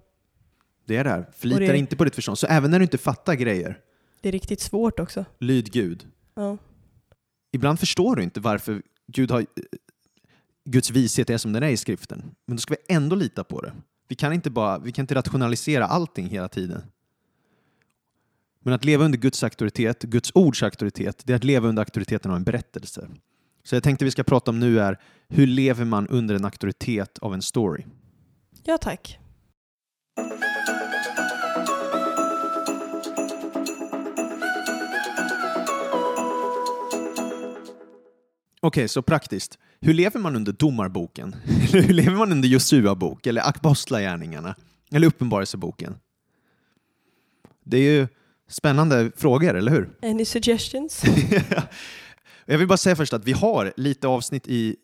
[0.86, 1.30] Det är det här.
[1.36, 2.38] Förlita dig inte på ditt förstånd.
[2.38, 3.80] Så även när du inte fattar grejer,
[4.22, 5.26] Det är riktigt svårt också.
[5.40, 6.08] lyd Gud.
[6.36, 6.58] Ja.
[7.52, 9.46] Ibland förstår du inte varför Gud har,
[10.66, 12.24] Guds vishet är som den är i skriften.
[12.46, 13.74] Men då ska vi ändå lita på det.
[14.08, 16.82] Vi kan inte, bara, vi kan inte rationalisera allting hela tiden.
[18.60, 22.32] Men att leva under Guds auktoritet, Guds ords auktoritet, det är att leva under auktoriteten
[22.32, 23.08] av en berättelse.
[23.64, 27.20] Så jag tänkte vi ska prata om nu är hur lever man under en auktoritet
[27.20, 27.84] av en story?
[28.64, 29.20] ja, tack.
[38.64, 39.60] Okej, så praktiskt.
[39.80, 41.36] Hur lever man under Domarboken?
[41.46, 43.28] Hur lever man under Josua bok?
[43.28, 44.56] Eller Apostlagärningarna?
[44.92, 45.96] Eller Uppenbarelseboken?
[47.64, 48.08] Det är ju
[48.48, 49.90] spännande frågor, eller hur?
[50.02, 51.04] Any suggestions?
[52.46, 54.76] Jag vill bara säga först att vi har lite avsnitt i,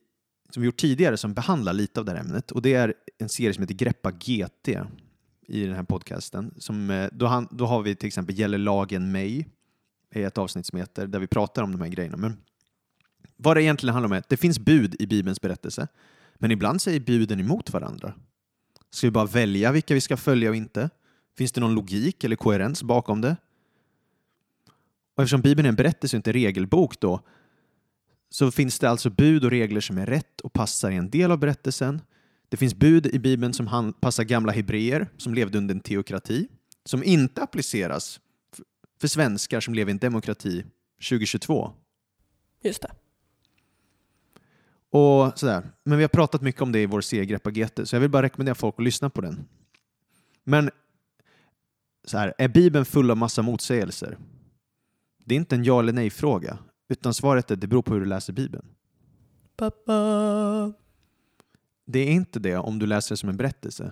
[0.50, 2.52] som vi gjort tidigare som behandlar lite av det här ämnet.
[2.52, 4.68] Och det är en serie som heter Greppa GT
[5.48, 6.54] i den här podcasten.
[6.58, 9.48] Som, eh, då, han, då har vi till exempel Gäller lagen mig?
[10.12, 12.18] är ett avsnitt som heter, där vi pratar om de här grejerna.
[12.18, 12.38] Men
[13.38, 15.88] vad det egentligen handlar om är att det finns bud i Bibelns berättelse,
[16.36, 18.14] men ibland säger buden emot varandra.
[18.90, 20.90] Ska vi bara välja vilka vi ska följa och inte?
[21.38, 23.38] Finns det någon logik eller koherens bakom det?
[25.16, 27.22] Och eftersom Bibeln är en berättelse och inte en regelbok då,
[28.30, 31.32] så finns det alltså bud och regler som är rätt och passar i en del
[31.32, 32.02] av berättelsen.
[32.50, 36.48] Det finns bud i Bibeln som passar gamla hebreer som levde under en teokrati,
[36.86, 38.20] som inte appliceras
[39.02, 40.66] för svenskar som lever i en demokrati
[41.10, 41.74] 2022.
[42.64, 42.92] Just det.
[44.90, 45.64] Och sådär.
[45.84, 48.10] Men vi har pratat mycket om det i vår serie Greppa GT, så jag vill
[48.10, 49.48] bara rekommendera folk att lyssna på den.
[50.44, 50.70] Men
[52.06, 54.18] så här, är Bibeln full av massa motsägelser?
[55.26, 56.58] Det är inte en ja eller nej-fråga,
[56.90, 58.66] utan svaret är det beror på hur du läser Bibeln.
[59.58, 59.94] Pappa.
[61.86, 63.92] Det är inte det om du läser det som en berättelse.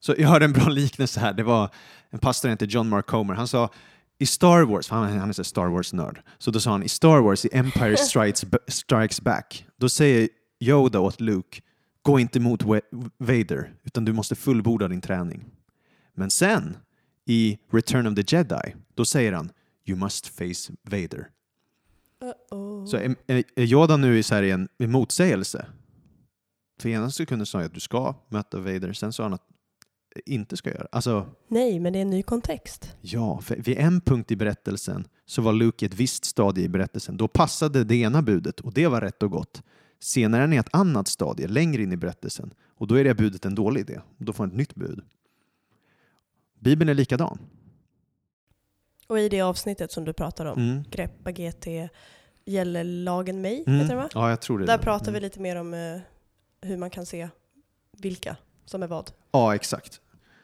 [0.00, 1.32] Så jag hörde en bra liknelse här.
[1.32, 1.70] Det var
[2.10, 3.34] en pastor som heter John Mark Comer.
[3.34, 3.70] Han sa
[4.18, 6.88] i Star Wars, för han, han är en Star Wars-nörd, så då sa han i
[6.88, 10.28] Star Wars, i Empire Strikes, Strikes Back, då säger
[10.60, 11.60] Yoda åt Luke,
[12.02, 12.62] gå inte emot
[13.18, 15.44] Vader, utan du måste fullborda din träning.
[16.14, 16.76] Men sen,
[17.26, 19.50] i Return of the Jedi, då säger han,
[19.86, 21.28] you must face Vader.
[22.20, 22.86] Uh-oh.
[22.86, 25.66] Så är, är Yoda nu i så här i en, en motsägelse?
[26.80, 29.48] För ena sekunden sa jag att du ska möta Vader, sen sa han att
[30.26, 30.86] inte ska göra.
[30.92, 32.96] Alltså, Nej, men det är en ny kontext.
[33.00, 36.68] ja, för vid en punkt i berättelsen så var Luke i ett visst stadie i
[36.68, 37.16] berättelsen.
[37.16, 39.62] Då passade det ena budet och det var rätt och gott.
[40.00, 43.44] Senare är ni ett annat stadie, längre in i berättelsen, och då är det budet
[43.44, 44.00] en dålig idé.
[44.18, 45.00] Då får han ett nytt bud.
[46.60, 47.38] Bibeln är likadan.
[49.06, 50.84] Och i det avsnittet som du pratar om, Mm.
[50.90, 51.66] Greppa GT,
[52.44, 53.80] gäller lagen mig, Mm.
[53.80, 54.08] heter det va?
[54.14, 54.64] Ja, jag tror det.
[54.64, 54.84] är Där det.
[54.84, 55.22] pratar vi Mm.
[55.22, 55.98] lite mer om eh,
[56.60, 57.28] hur man kan se
[57.98, 59.10] vilka som är vad.
[59.30, 60.00] Ja, exakt.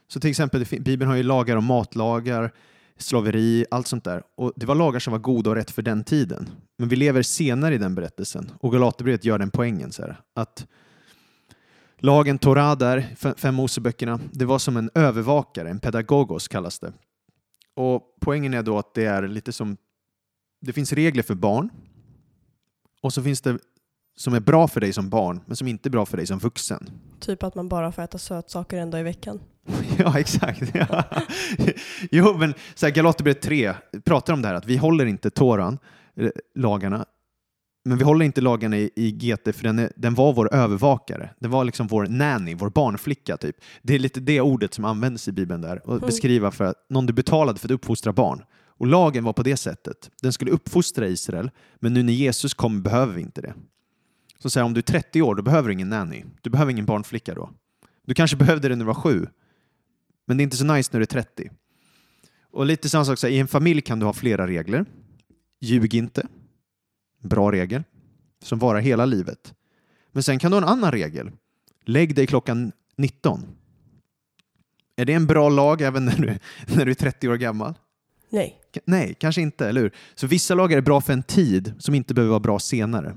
[0.09, 2.53] Så till exempel, Bibeln har ju lagar om matlagar,
[2.97, 4.23] slaveri, allt sånt där.
[4.37, 6.49] Och det var lagar som var goda och rätt för den tiden.
[6.79, 8.51] Men vi lever senare i den berättelsen.
[8.61, 10.67] Och Galaterbrevet gör den poängen så här, att
[11.99, 16.93] lagen Torah där, fem Moseböckerna, det var som en övervakare, en pedagogos kallas det.
[17.75, 19.77] Och poängen är då att det är lite som,
[20.61, 21.71] det finns regler för barn
[23.03, 23.59] och så finns det
[24.17, 26.39] som är bra för dig som barn, men som inte är bra för dig som
[26.39, 26.91] vuxen.
[27.21, 29.41] Typ att man bara får äta sötsaker en dag i veckan.
[29.99, 30.63] Ja, exakt.
[30.75, 31.05] Ja.
[32.11, 32.55] Jo, men
[32.95, 35.79] Galaterbrevet 3 pratar om det här att vi håller inte Toran,
[36.17, 37.05] eh, lagarna,
[37.85, 41.31] men vi håller inte lagarna i, i GT för den, är, den var vår övervakare.
[41.39, 43.57] Den var liksom vår nanny, vår barnflicka typ.
[43.83, 46.07] Det är lite det ordet som används i Bibeln där och Mm.
[46.07, 48.43] beskriva för att någon du betalade för att uppfostra barn.
[48.79, 50.11] Och lagen var på det sättet.
[50.23, 53.55] Den skulle uppfostra Israel, men nu när Jesus kommer behöver vi inte det.
[54.39, 56.25] Så säger om du är 30 år, då behöver du ingen nanny.
[56.41, 57.51] Du behöver ingen barnflicka då.
[58.07, 59.27] Du kanske behövde det när du var sju,
[60.27, 61.51] men det är inte så nice när du är 30.
[62.51, 64.85] Och lite samma sak, så här, i en familj kan du ha flera regler.
[65.61, 66.27] Ljug inte.
[67.23, 67.83] Bra regel.
[68.43, 69.55] Som varar hela livet.
[70.13, 71.31] Men sen kan du ha en annan regel.
[71.85, 73.45] Lägg dig klockan 19.
[74.97, 76.39] Är det en bra lag även när du,
[76.77, 77.75] när du är 30 år gammal?
[78.31, 78.61] Nej.
[78.75, 79.93] K- Nej, kanske inte, eller hur?
[80.15, 83.17] Så vissa lagar är bra för en tid som inte behöver vara bra senare.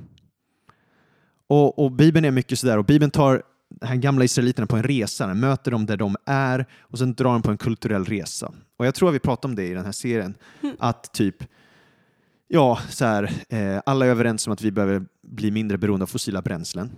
[1.47, 3.43] Och, och Bibeln är mycket sådär, och Bibeln tar
[3.79, 7.13] de här gamla israeliterna på en resa, den möter dem där de är och sen
[7.13, 8.53] drar de på en kulturell resa.
[8.77, 10.33] Och jag tror att vi pratade om det i den här serien,
[10.79, 11.43] att typ
[12.47, 16.07] Ja, så här, eh, alla är överens om att vi behöver bli mindre beroende av
[16.07, 16.91] fossila bränslen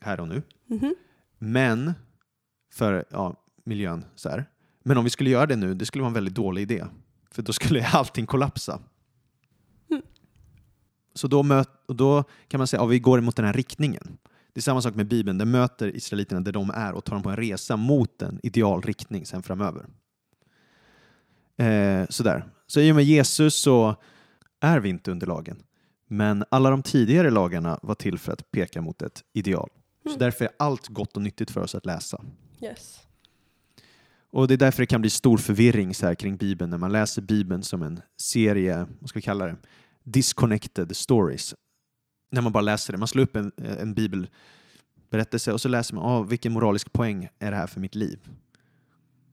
[0.00, 0.42] här och nu.
[0.66, 0.94] Mhm.
[1.38, 1.92] Men
[2.72, 4.44] för ja, miljön så här.
[4.84, 6.84] Men om vi skulle göra det nu, det skulle vara en väldigt dålig idé.
[7.30, 8.80] För då skulle allting kollapsa.
[11.14, 13.52] Så då, möt, och då kan man säga att ja, vi går mot den här
[13.52, 14.18] riktningen.
[14.52, 17.22] Det är samma sak med Bibeln, den möter israeliterna där de är och tar dem
[17.22, 19.86] på en resa mot en ideal riktning sen framöver.
[21.56, 22.44] Eh, sådär.
[22.66, 23.96] Så i och med Jesus så
[24.60, 25.62] är vi inte under lagen.
[26.06, 29.70] Men alla de tidigare lagarna var till för att peka mot ett ideal.
[30.12, 32.24] Så därför är allt gott och nyttigt för oss att läsa.
[32.62, 33.00] Yes.
[34.32, 36.92] Och det är därför det kan bli stor förvirring så här kring Bibeln när man
[36.92, 39.56] läser Bibeln som en serie, vad ska vi kalla det,
[40.04, 41.54] disconnected stories.
[42.30, 46.04] När man bara läser det, man slår upp en, en bibelberättelse och så läser man,
[46.04, 48.18] ah, vilken moralisk poäng är det här för mitt liv?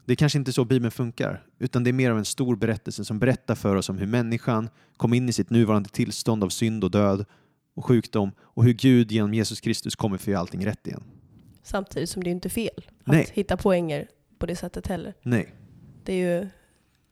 [0.06, 3.06] Det är kanske inte så Bibeln funkar, utan det är mer av en stor berättelse
[3.06, 6.84] som berättar för oss om hur människan kom in i sitt nuvarande tillstånd av synd
[6.84, 7.26] och död
[7.74, 11.04] och sjukdom och hur Gud genom Jesus Kristus kommer för att göra allting rätt igen.
[11.64, 13.30] Samtidigt som det är inte fel att Nej.
[13.34, 14.08] hitta poänger
[14.40, 15.14] på det sättet heller.
[15.22, 15.54] Nej.
[16.04, 16.50] Det är ju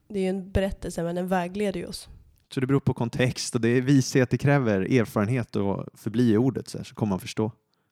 [0.07, 2.09] det är en berättelse men den vägleder ju oss.
[2.53, 6.37] Så det beror på kontext och det är vishet, det kräver erfarenhet och förbli i
[6.37, 7.51] ordet så, här, så kommer man förstå.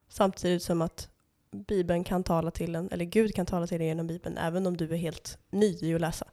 [0.09, 1.09] Samtidigt som att
[1.67, 4.77] Bibeln kan tala till en, eller Gud kan tala till dig genom Bibeln, även om
[4.77, 6.25] du är helt ny i att läsa.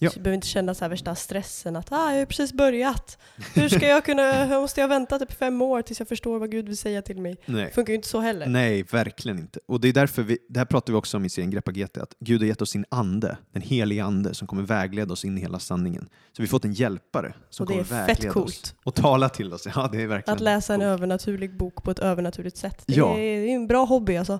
[0.00, 0.10] Ja.
[0.10, 3.18] Så du behöver inte känna så här värsta stressen att ah, jag har precis börjat.
[3.54, 6.66] Hur ska jag kunna, måste jag vänta typ fem år tills jag förstår vad Gud
[6.66, 7.36] vill säga till mig?
[7.46, 7.64] Nej.
[7.64, 8.46] Det funkar ju inte så heller.
[8.46, 9.60] Nej, verkligen inte.
[9.66, 11.98] Och det är därför vi, det här pratar vi också om i serien Greppa GT,
[11.98, 15.38] att Gud har gett oss sin ande, den heliga ande som kommer vägleda oss in
[15.38, 16.08] i hela sanningen.
[16.32, 18.46] Så vi har fått en hjälpare som Och det är kommer vägleda coolt.
[18.48, 19.66] oss och tala till oss.
[19.74, 20.88] Ja, det är verkligen Att läsa en coolt.
[20.88, 22.82] övernaturlig bok på ett övernaturligt sätt.
[22.86, 23.12] Det, Ja.
[23.14, 24.38] är, det är en bra hobby alltså.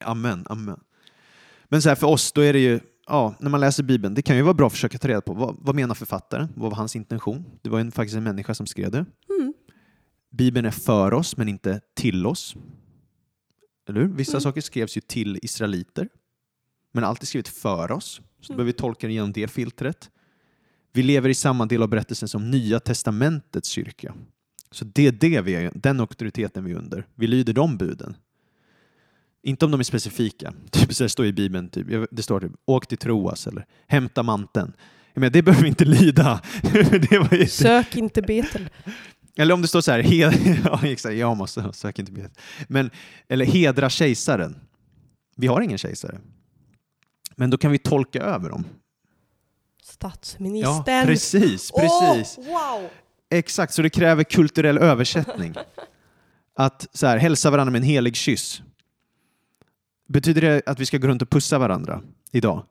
[0.00, 0.80] Amen, amen.
[1.70, 4.22] Men så här, för oss, då är det ju, ja, när man läser Bibeln, det
[4.22, 6.48] kan ju vara bra att försöka ta reda på vad, vad menar författaren?
[6.56, 7.44] Vad var hans intention?
[7.62, 9.06] Det var ju en, faktiskt en människa som skrev det.
[9.40, 9.54] Mm.
[10.30, 12.56] Bibeln är för oss, men inte till oss.
[13.88, 14.08] Eller hur?
[14.08, 14.40] Vissa Mm.
[14.40, 16.08] saker skrevs ju till israeliter,
[16.92, 18.14] men alltid skrivet för oss.
[18.14, 18.56] Så då Mm.
[18.56, 20.10] behöver vi tolka det genom det filtret.
[20.92, 24.14] Vi lever i samma del av berättelsen som Nya Testamentets kyrka.
[24.70, 27.06] Så det är det vi är, den auktoriteten vi är under.
[27.14, 28.16] Vi lyder de buden.
[29.48, 30.52] Inte om de är specifika.
[30.70, 34.22] Typ så här står i Bibeln, typ, det står typ åk till Troas eller hämta
[34.22, 34.72] manteln.
[35.14, 36.40] Menar, det behöver vi inte lyda.
[37.32, 38.68] ju, Sök inte Betel.
[39.36, 42.38] eller om det står så här, hed, ja, exakt, jag måste söka inte bet.
[42.68, 42.90] Men,
[43.28, 44.56] eller hedra kejsaren.
[45.36, 46.18] Vi har ingen kejsare.
[47.36, 48.64] Men då kan vi tolka över dem.
[48.68, 51.06] Ja, Statsministern.
[51.06, 52.38] precis, precis.
[52.38, 52.90] Åh, wow!
[53.30, 55.54] Exakt, så det kräver kulturell översättning.
[56.56, 58.62] Att så här, hälsa varandra med en helig kyss.
[60.08, 62.64] Betyder det att vi ska gå runt och pussa varandra idag?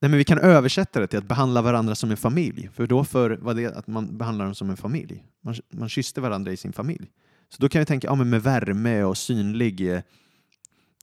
[0.00, 2.70] Nej, men vi kan översätta det till att behandla varandra som en familj.
[2.74, 5.24] För då för var det att man behandlar dem som en familj.
[5.40, 7.10] Man, man kysste varandra i sin familj.
[7.48, 10.00] Så då kan vi tänka ja, men med värme och synlig eh,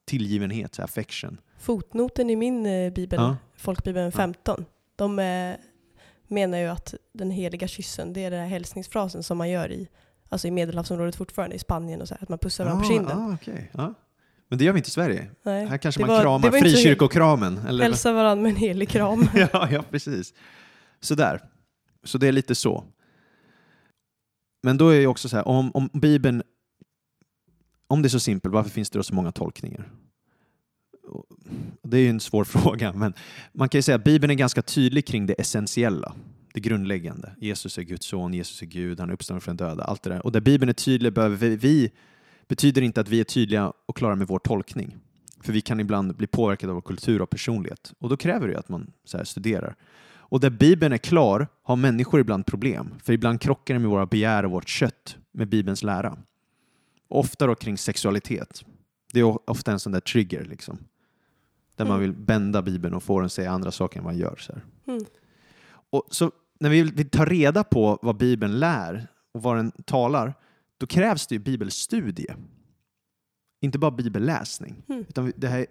[0.06, 1.38] tillgivenhet, så affection.
[1.60, 3.38] Fotnoten i min eh, bibel, Ja.
[3.56, 4.66] folkbibeln 15,
[4.96, 5.56] de eh,
[6.28, 9.88] menar ju att den heliga kyssen, det är den här hälsningsfrasen som man gör i,
[10.30, 13.18] alltså i medelhavsområdet fortfarande, i Spanien och så här, att man pussar varandra på kinden.
[13.18, 13.70] ah, okej.
[13.74, 13.94] ja.
[14.50, 15.28] Men det gör vi inte i Sverige.
[15.44, 17.58] Nej, Här kanske det man var- kramar frikyrkokramen.
[17.58, 17.84] Eller?
[17.84, 19.28] Hälsa varandra med en helig kram.
[19.36, 20.34] ja, ja, precis.
[21.00, 21.42] Sådär.
[22.04, 22.84] Så det är lite så.
[24.64, 26.44] Men då är det också så här, om, om Bibeln,
[27.88, 29.90] om det är så simpelt, varför finns det då så många tolkningar?
[31.84, 33.14] Det är ju en svår fråga, men
[33.54, 36.16] man kan ju säga att Bibeln är ganska tydlig kring det essentiella,
[36.54, 37.36] det grundläggande.
[37.38, 40.26] Jesus är Guds son, Jesus är Gud, han är uppstånden från döda, allt det där.
[40.26, 41.92] Och där Bibeln är tydlig behöver vi
[42.50, 44.98] betyder inte att vi är tydliga och klara med vår tolkning.
[45.42, 47.94] För vi kan ibland bli påverkade av vår kultur och personlighet.
[48.00, 49.76] Och då kräver det att man så studerar.
[50.32, 52.94] Och där Bibeln är klar har människor ibland problem.
[53.04, 56.18] För ibland krockar det med våra begär och vårt kött med Bibelns lära.
[57.08, 58.66] Ofta då kring sexualitet.
[59.14, 60.78] Det är ofta en sån där trigger liksom.
[61.76, 62.02] Där man Mm.
[62.02, 64.36] vill bända Bibeln och få den att säga andra saker än man gör.
[64.36, 64.54] Så.
[64.88, 65.06] Mm.
[65.70, 70.34] Och så när vi vill ta reda på vad Bibeln lär och vad den talar,
[70.80, 72.36] då krävs det ju bibelstudie.
[73.62, 74.84] inte bara bibelläsning.
[74.90, 75.06] Mm.
[75.10, 75.66] Utan det här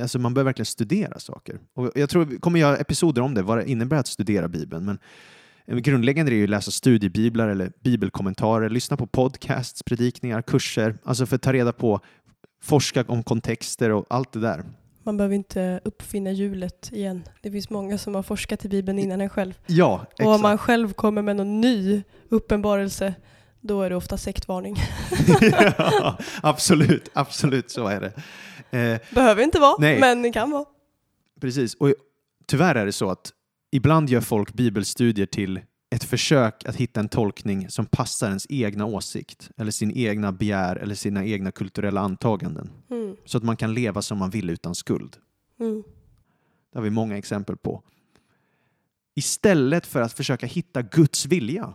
[0.00, 1.58] alltså man bör verkligen studera saker.
[1.74, 4.84] Och jag tror vi kommer göra episoder om det, vad det innebär att studera Bibeln.
[4.84, 4.98] Men
[5.66, 11.26] eh, grundläggande är ju att läsa studiebiblar eller bibelkommentarer, lyssna på podcasts, predikningar, kurser, alltså
[11.26, 12.00] för att ta reda på,
[12.62, 14.64] forska om kontexter och allt det där.
[15.04, 17.22] Man behöver inte uppfinna hjulet igen.
[17.42, 19.58] Det finns många som har forskat i Bibeln innan en själv.
[19.66, 20.26] Ja, Och exakt.
[20.28, 23.14] om man själv kommer med någon ny uppenbarelse,
[23.62, 24.76] då är det ofta sektvarning.
[25.40, 28.12] ja, absolut, absolut så är det.
[28.78, 30.00] Eh, Behöver inte vara, Nej.
[30.00, 30.64] men det kan vara.
[31.40, 31.94] Precis, och
[32.46, 33.32] tyvärr är det så att
[33.70, 35.60] ibland gör folk bibelstudier till
[35.90, 40.76] ett försök att hitta en tolkning som passar ens egna åsikt eller sin egna begär
[40.76, 42.70] eller sina egna kulturella antaganden.
[42.90, 43.16] Mm.
[43.24, 45.16] Så att man kan leva som man vill utan skuld.
[45.60, 45.82] Mm.
[46.72, 47.82] Det har vi många exempel på.
[49.14, 51.74] Istället för att försöka hitta Guds vilja,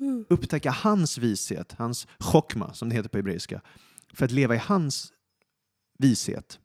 [0.00, 0.24] Mm.
[0.28, 3.60] upptäcka hans vishet, hans chokma som det heter på hebreiska,
[4.12, 5.12] för att leva i hans
[5.98, 6.58] vishet.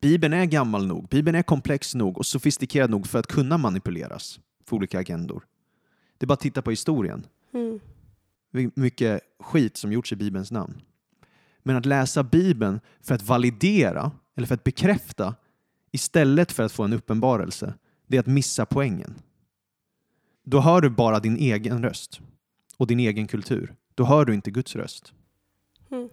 [0.00, 4.40] Bibeln är gammal nog, Bibeln är komplex nog och sofistikerad nog för att kunna manipuleras
[4.64, 5.44] för olika agendor.
[6.18, 7.26] Det är bara att titta på historien.
[7.52, 7.80] Mm.
[8.74, 10.82] Mycket skit som gjorts i Bibelns namn.
[11.62, 15.34] Men att läsa Bibeln för att validera eller för att bekräfta
[15.92, 17.74] istället för att få en uppenbarelse,
[18.06, 19.14] det är att missa poängen.
[20.44, 22.20] Då hör du bara din egen röst
[22.76, 23.74] och din egen kultur.
[23.94, 25.12] Då hör du inte Guds röst.
[25.90, 26.08] Mm.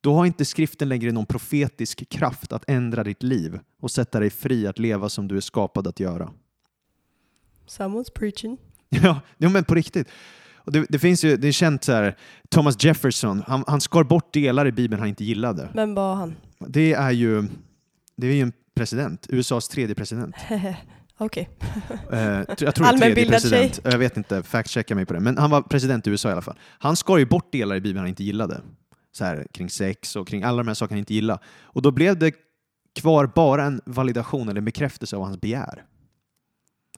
[0.00, 4.30] Då har inte skriften längre någon profetisk kraft att ändra ditt liv och sätta dig
[4.30, 6.30] fri att leva som du är skapad att göra.
[7.66, 8.58] Someone's preaching.
[9.38, 10.08] Ja, men på riktigt.
[10.66, 12.16] Det, det finns ju, det är känt så här,
[12.48, 15.68] Thomas Jefferson, han, han skar bort delar i Bibeln han inte gillade.
[15.74, 16.34] Vem var han?
[16.58, 17.48] Det är ju,
[18.16, 20.34] det är ju en president, USAs tredje president.
[21.18, 21.50] Okej.
[22.12, 22.20] Eh,
[22.58, 25.20] jag tror tredje president, jag vet inte, fact-checka mig på det.
[25.20, 26.58] Men han var president i USA i alla fall.
[26.78, 28.60] Han skar ju bort delar i Bibeln han inte gillade.
[29.12, 31.40] Så här, kring sex och kring alla de här sakerna han inte gillade.
[31.62, 32.34] Och då blev det
[33.00, 35.84] kvar bara en validation eller en bekräftelse av hans begär.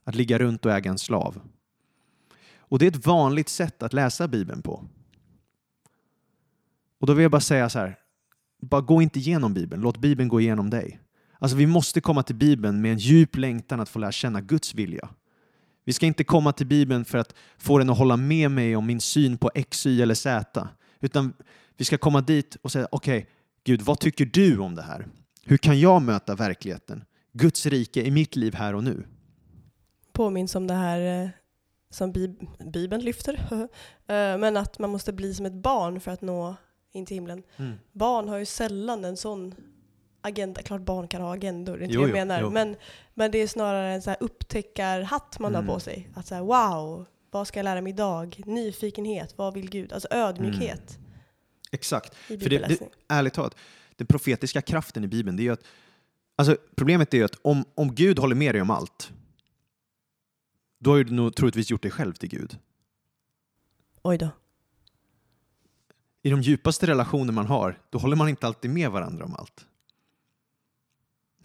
[0.03, 1.41] Att ligga runt och äga en slav.
[2.57, 4.85] Och det är ett vanligt sätt att läsa Bibeln på.
[6.99, 7.97] Och då vill jag bara säga så här,
[8.61, 10.99] bara gå inte igenom Bibeln, låt Bibeln gå igenom dig.
[11.39, 14.73] Alltså vi måste komma till Bibeln med en djup längtan att få lära känna Guds
[14.75, 15.09] vilja.
[15.85, 18.85] Vi ska inte komma till Bibeln för att få den att hålla med mig om
[18.85, 20.67] min syn på X, Y eller Z.
[20.99, 21.33] Utan
[21.77, 23.29] vi ska komma dit och säga, okej,
[23.63, 25.07] Gud, vad tycker du om det här?
[25.43, 27.03] Hur kan jag möta verkligheten?
[27.33, 29.05] Guds rike i mitt liv här och nu.
[30.13, 31.29] Påminns om det här eh,
[31.89, 33.39] som Bib- Bibeln lyfter.
[34.07, 36.55] Eh, Men att man måste bli som ett barn för att nå
[36.93, 37.43] in till himlen.
[37.91, 39.55] Barn har ju sällan en sån
[40.25, 40.61] agenda.
[40.61, 42.41] Klart barn kan ha agendor, det är inte Jo, det jag menar.
[42.41, 42.49] jo.
[42.49, 42.75] Men,
[43.13, 45.67] men det är snarare en så här upptäckarhatt man Mm.
[45.67, 46.09] har på sig.
[46.15, 48.41] Att så här, wow, vad ska jag lära mig idag?
[48.45, 49.93] Nyfikenhet, vad vill Gud?
[49.93, 50.99] Alltså ödmjukhet
[51.71, 52.13] Exakt.
[52.29, 52.41] Mm.
[52.41, 53.55] För det, det, ärligt talat,
[53.95, 55.63] den profetiska kraften i Bibeln, det är ju att
[56.37, 59.11] Alltså, problemet är ju att om, om Gud håller med dig om allt,
[60.79, 62.57] då har du nog troligtvis gjort dig själv till Gud.
[64.01, 64.29] Oj då.
[66.21, 69.65] I de djupaste relationer man har, då håller man inte alltid med varandra om allt.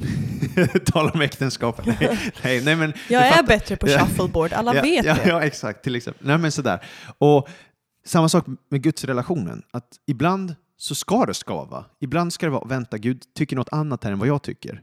[0.84, 1.86] Tala om äktenskap.
[1.86, 1.96] Nej,
[2.44, 2.92] nej, nej men...
[3.08, 3.46] Jag är fattar.
[3.46, 5.28] bättre på shuffleboard, alla ja, vet ja, det.
[5.28, 5.84] Ja, exakt.
[5.84, 6.26] Till exempel.
[6.26, 6.84] Nej, men sådär.
[7.18, 7.48] Och
[8.04, 9.62] samma sak med Guds relationen.
[9.70, 11.84] Att ibland så ska det skava.
[12.00, 14.82] Ibland ska det vara, vänta, Gud tycker något annat här än vad jag tycker.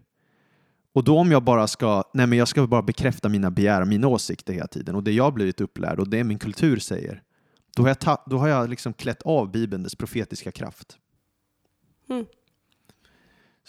[0.93, 3.87] Och då om jag bara ska, nej men jag ska bara bekräfta mina begär och
[3.87, 7.21] mina åsikter hela tiden och det jag blivit upplärd och det min kultur säger.
[7.75, 10.97] Då har jag, ta, då har jag liksom klätt av Bibeln dess profetiska kraft.
[12.09, 12.25] Mm.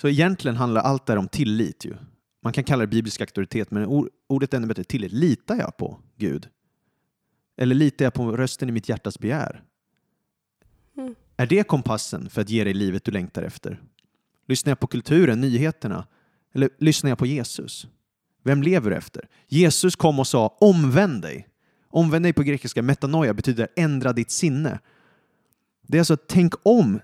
[0.00, 1.94] Så egentligen handlar allt där om tillit ju.
[2.42, 4.84] Man kan kalla det biblisk auktoritet, men or- ordet är ännu bättre.
[4.84, 5.12] Tillit.
[5.12, 6.48] Litar jag på Gud?
[7.56, 9.62] Eller litar jag på rösten i mitt hjärtas begär?
[10.96, 11.14] Mm.
[11.36, 13.82] Är det kompassen för att ge dig livet du längtar efter?
[14.46, 16.06] Lyssnar jag på kulturen, nyheterna?
[16.52, 17.86] Eller lyssnar jag på Jesus?
[18.42, 19.28] Vem lever du efter?
[19.46, 21.48] Jesus kom och sa omvänd dig.
[21.88, 24.78] Omvänd dig på grekiska, metanoia, betyder ändra ditt sinne.
[25.82, 27.00] Det är alltså tänk om.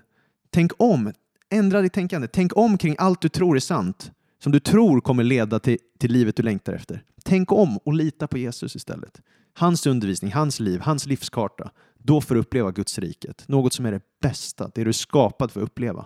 [0.49, 1.13] Tänk om.
[1.49, 2.27] Ändra ditt tänkande.
[2.27, 4.11] Tänk om kring allt du tror är sant.
[4.43, 7.03] Som du tror kommer leda till, till livet du längtar efter.
[7.23, 9.21] Tänk om och lita på Jesus istället.
[9.53, 11.71] Hans undervisning, hans liv, hans livskarta.
[11.97, 13.47] Då får du uppleva Guds riket.
[13.47, 16.05] Något som är det bästa, det du är skapad för att uppleva.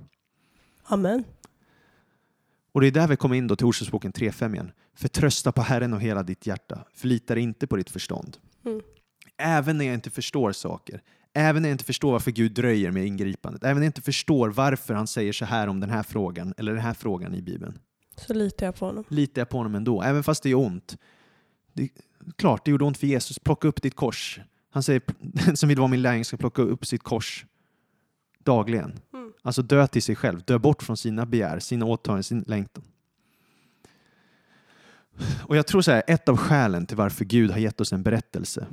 [0.84, 1.24] Amen.
[2.72, 4.72] Och det är där vi kommer in då till Ordspråksboken 3.5 igen.
[4.96, 6.84] Förtrösta på Herren och hela ditt hjärta.
[6.94, 8.38] Förlita dig inte på ditt förstånd.
[8.66, 8.82] Mm.
[9.38, 11.02] Även när jag inte förstår saker.
[11.34, 13.64] Även när jag inte förstår varför Gud dröjer med ingripandet.
[13.64, 16.74] Även när jag inte förstår varför han säger så här om den här frågan eller
[16.74, 17.80] den här frågan i Bibeln.
[18.16, 19.04] Så litar jag på honom.
[19.08, 20.02] Litar jag på honom ändå.
[20.02, 20.98] Även fast det gör ont.
[21.74, 21.90] Det är
[22.36, 23.40] klart, det gjorde ont för Jesus.
[23.40, 24.40] Plocka upp ditt kors.
[24.72, 27.46] Han säger den som vill vara min lärjunge ska plocka upp sitt kors
[28.44, 29.00] dagligen.
[29.14, 29.32] Mm.
[29.42, 32.84] Alltså dö till sig själv, dö bort från sina begär, sina åtaganden, sin längtan.
[35.42, 38.04] Och jag tror så här, ett av skälen till varför Gud har gett oss en
[38.04, 38.68] berättelse,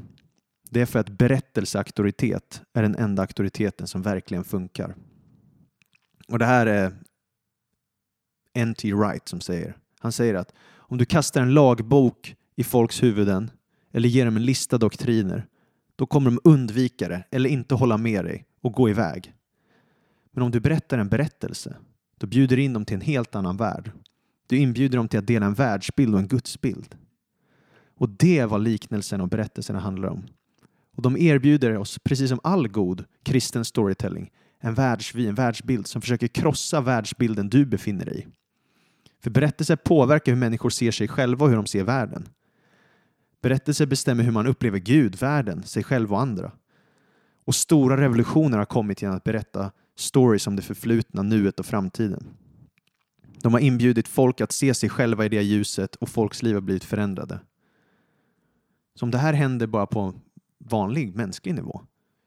[0.70, 4.94] det är för att berättelseauktoritet är den enda auktoriteten som verkligen funkar.
[6.28, 6.92] Och det här är
[8.54, 8.92] N.T.
[8.92, 9.76] Wright som säger.
[10.00, 13.50] Han säger att om du kastar en lagbok i folks huvuden
[13.92, 15.46] eller ger dem en lista doktriner,
[15.96, 19.34] då kommer de undvika det eller inte hålla med dig och gå iväg.
[20.30, 21.76] Men om du berättar en berättelse,
[22.18, 23.92] då bjuder du in dem till en helt annan värld.
[24.46, 26.96] Du inbjuder dem till att dela en världsbild och en gudsbild.
[27.96, 30.26] Och det är vad liknelsen och berättelserna handlar om.
[30.96, 34.30] Och de erbjuder oss, precis som all god kristen storytelling,
[34.60, 38.26] en världsvy, en världsbild som försöker krossa världsbilden du befinner dig i.
[39.22, 42.28] För berättelser påverkar hur människor ser sig själva och hur de ser världen.
[43.42, 46.52] Berättelser bestämmer hur man upplever Gud, världen, sig själv och andra.
[47.44, 52.26] Och stora revolutioner har kommit genom att berätta stories om det förflutna, nuet och framtiden.
[53.42, 56.60] De har inbjudit folk att se sig själva i det ljuset och folks liv har
[56.60, 57.40] blivit förändrade.
[58.94, 60.14] Så om det här händer bara på
[60.70, 61.82] vanlig mänsklig nivå,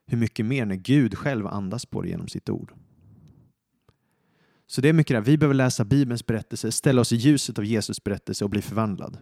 [0.06, 2.72] hur mycket mer när Gud själv andas på det genom sitt ord?
[4.66, 5.20] Så det är mycket där.
[5.20, 9.18] Vi behöver läsa Bibelns berättelse, ställa oss i ljuset av Jesus berättelse och bli förvandlad.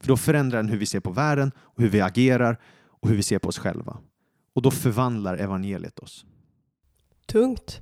[0.00, 3.16] För då förändrar den hur vi ser på världen och hur vi agerar och hur
[3.16, 3.98] vi ser på oss själva.
[4.52, 6.26] Och då förvandlar evangeliet oss.
[7.26, 7.80] Tungt.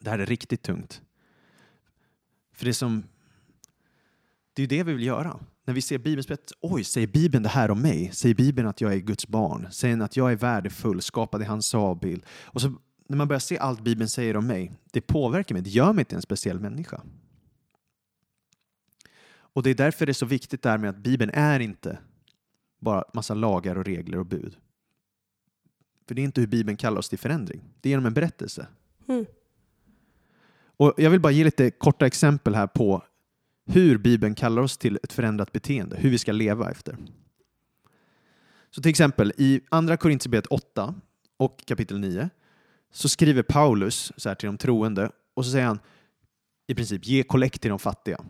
[0.00, 1.02] Det här är riktigt tungt.
[2.52, 3.02] För det som
[4.52, 5.40] det är det vi vill göra.
[5.64, 8.10] När vi ser Bibelns berättelse, oj, säger Bibeln det här om mig?
[8.12, 9.68] Säger Bibeln att jag är Guds barn?
[9.70, 12.24] Säger den att jag är värdefull, skapad i hans avbild?
[12.28, 12.74] Och så
[13.08, 16.04] när man börjar se allt Bibeln säger om mig, det påverkar mig, det gör mig
[16.04, 17.02] till en speciell människa.
[19.36, 21.98] Och det är därför det är så viktigt där med att Bibeln är inte
[22.80, 24.56] bara massa lagar och regler och bud.
[26.08, 27.62] För det är inte hur Bibeln kallar oss till förändring.
[27.80, 28.66] Det är genom en berättelse.
[29.08, 29.26] Mm.
[30.76, 33.02] Och jag vill bara ge lite korta exempel här på
[33.66, 36.96] hur Bibeln kallar oss till ett förändrat beteende, hur vi ska leva efter.
[38.70, 40.94] Så till exempel i Andra Korintierbrevet 8
[41.36, 42.30] och kapitel 9
[42.92, 45.78] så skriver Paulus så här till de troende och så säger han
[46.66, 48.24] i princip ge kollekt till de fattiga.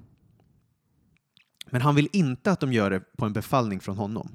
[1.71, 4.31] Men han vill inte att de gör det på en befallning från honom.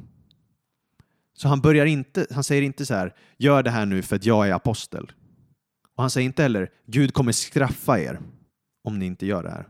[1.34, 4.26] Så han, börjar inte, han säger inte så här, gör det här nu för att
[4.26, 5.12] jag är apostel.
[5.96, 8.20] Och han säger inte heller, Gud kommer straffa er
[8.84, 9.68] om ni inte gör det här.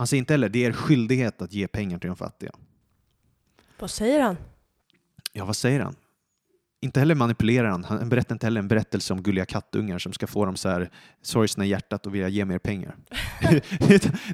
[0.00, 2.50] Han säger inte heller, det är er skyldighet att ge pengar till de fattiga.
[3.78, 4.36] Vad säger han?
[5.32, 5.94] Ja, vad säger han?
[6.80, 7.84] Inte heller manipulerar han.
[7.84, 10.90] Han berättar inte heller en berättelse om gulliga kattungar som ska få dem så här
[11.22, 12.96] sorgsna i hjärtat och vilja ge mer pengar.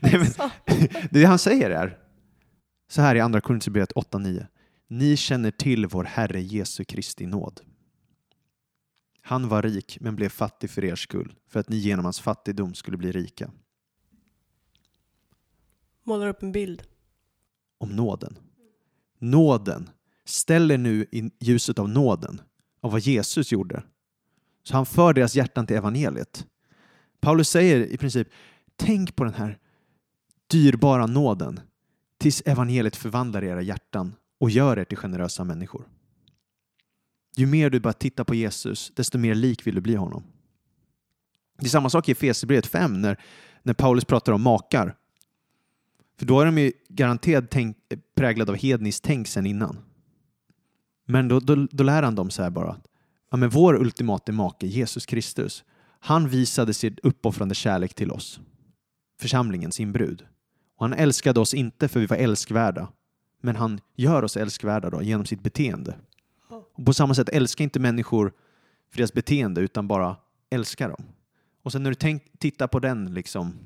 [0.03, 0.51] Nej, men,
[1.11, 1.99] det han säger är
[2.89, 4.47] så här i Andra Korinthierbrevet 8.9.
[4.89, 7.61] Ni känner till vår Herre Jesu Kristi nåd.
[9.23, 12.75] Han var rik men blev fattig för er skull, för att ni genom hans fattigdom
[12.75, 13.51] skulle bli rika.
[16.07, 16.83] Målar upp en bild.
[17.79, 18.39] Om nåden.
[19.19, 19.91] Nåden.
[20.25, 22.41] Ställ er nu i ljuset av nåden,
[22.81, 23.83] av vad Jesus gjorde.
[24.63, 26.47] Så han för deras hjärtan till evangeliet.
[27.21, 28.29] Paulus säger i princip,
[28.77, 29.59] tänk på den här
[30.47, 31.61] dyrbara nåden
[32.19, 35.89] tills evangeliet förvandlar era hjärtan och gör er till generösa människor.
[37.37, 40.23] Ju mer du bara tittar på Jesus, desto mer lik vill du bli honom.
[41.59, 43.21] Det är samma sak i Efesierbrevet 5 när,
[43.63, 44.97] när Paulus pratar om makar.
[46.19, 47.77] För då är de ju garanterat tänk,
[48.15, 49.79] präglade av hedniskt tänk sen innan.
[51.07, 52.77] Men då, då, då lär han dem så här bara.
[53.31, 55.65] Ja, men vår ultimata make, Jesus Kristus,
[56.01, 58.41] han visade sin uppoffrande kärlek till oss.
[59.21, 60.27] Församlingen, sin brud.
[60.77, 62.89] Och han älskade oss inte för vi var älskvärda,
[63.43, 65.97] men han gör oss älskvärda då, genom sitt beteende.
[66.75, 68.33] Och på samma sätt, älska inte människor
[68.91, 70.17] för deras beteende, utan bara
[70.51, 71.05] älska dem.
[71.63, 73.59] Och sen när du tänk, tittar på den liksom,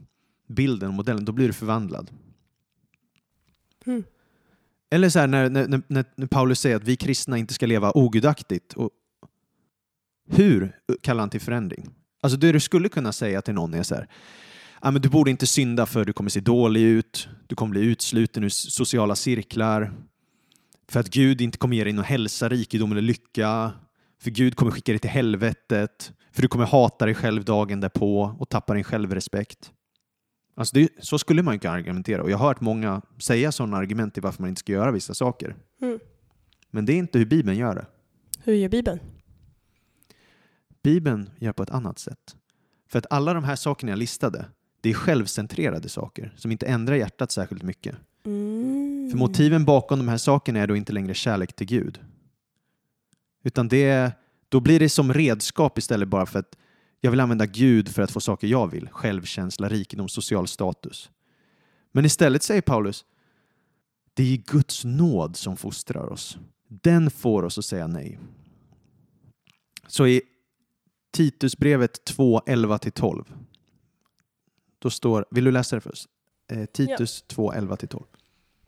[0.48, 2.10] bilden och modellen, då blir du förvandlad.
[3.86, 4.04] Mm.
[4.90, 7.92] Eller så här när, när, när, när Paulus säger att vi kristna inte ska leva
[7.94, 8.72] ogudaktigt.
[8.72, 8.90] Och
[10.28, 11.90] hur kallar han till förändring?
[12.22, 14.08] Alltså det du skulle kunna säga till någon är så här,
[14.80, 17.80] ah, men du borde inte synda för du kommer se dålig ut, du kommer bli
[17.80, 19.92] utsluten ur sociala cirklar,
[20.88, 23.72] för att Gud inte kommer ge dig någon hälsa, rikedom eller lycka,
[24.22, 28.36] för Gud kommer skicka dig till helvetet, för du kommer hata dig själv dagen därpå
[28.38, 29.72] och tappa din självrespekt.
[30.54, 33.76] Alltså det, så skulle man ju kunna argumentera och jag har hört många säga sådana
[33.76, 35.56] argument till varför man inte ska göra vissa saker.
[35.82, 35.98] Mm.
[36.70, 37.86] Men det är inte hur Bibeln gör det.
[38.44, 39.00] Hur gör Bibeln?
[40.82, 42.36] Bibeln gör på ett annat sätt.
[42.88, 44.44] För att alla de här sakerna jag listade,
[44.80, 47.96] det är självcentrerade saker som inte ändrar hjärtat särskilt mycket.
[48.24, 49.08] Mm.
[49.10, 52.00] För motiven bakom de här sakerna är då inte längre kärlek till Gud.
[53.44, 54.12] Utan det,
[54.48, 56.56] då blir det som redskap istället bara för att
[57.00, 58.88] Jag vill använda Gud för att få saker jag vill.
[58.88, 61.10] Självkänsla, rikedom, social status.
[61.92, 63.04] Men istället säger Paulus,
[64.14, 66.38] det är Guds nåd som fostrar oss.
[66.68, 68.18] Den får oss att säga nej.
[69.86, 70.22] Så i
[71.12, 73.24] Titusbrevet 2, 11-12
[74.80, 76.06] då står, vill du läsa det först?
[76.52, 77.34] Eh, Titus ja.
[77.34, 78.04] 2, 11-12.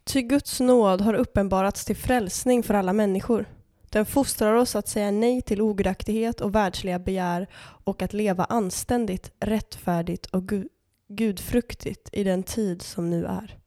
[0.05, 3.47] Ty Guds nåd har uppenbarats till frälsning för alla människor.
[3.93, 7.47] Den fostrar oss att säga nej till ogudaktighet och världsliga begär
[7.85, 10.69] och att leva anständigt, rättfärdigt och gu
[11.09, 13.59] gudfruktigt i den tid som nu är.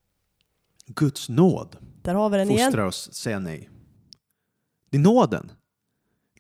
[0.88, 2.88] Guds nåd Där har vi den fostrar igen.
[2.88, 3.70] oss att säga nej.
[4.90, 5.52] Det är nåden.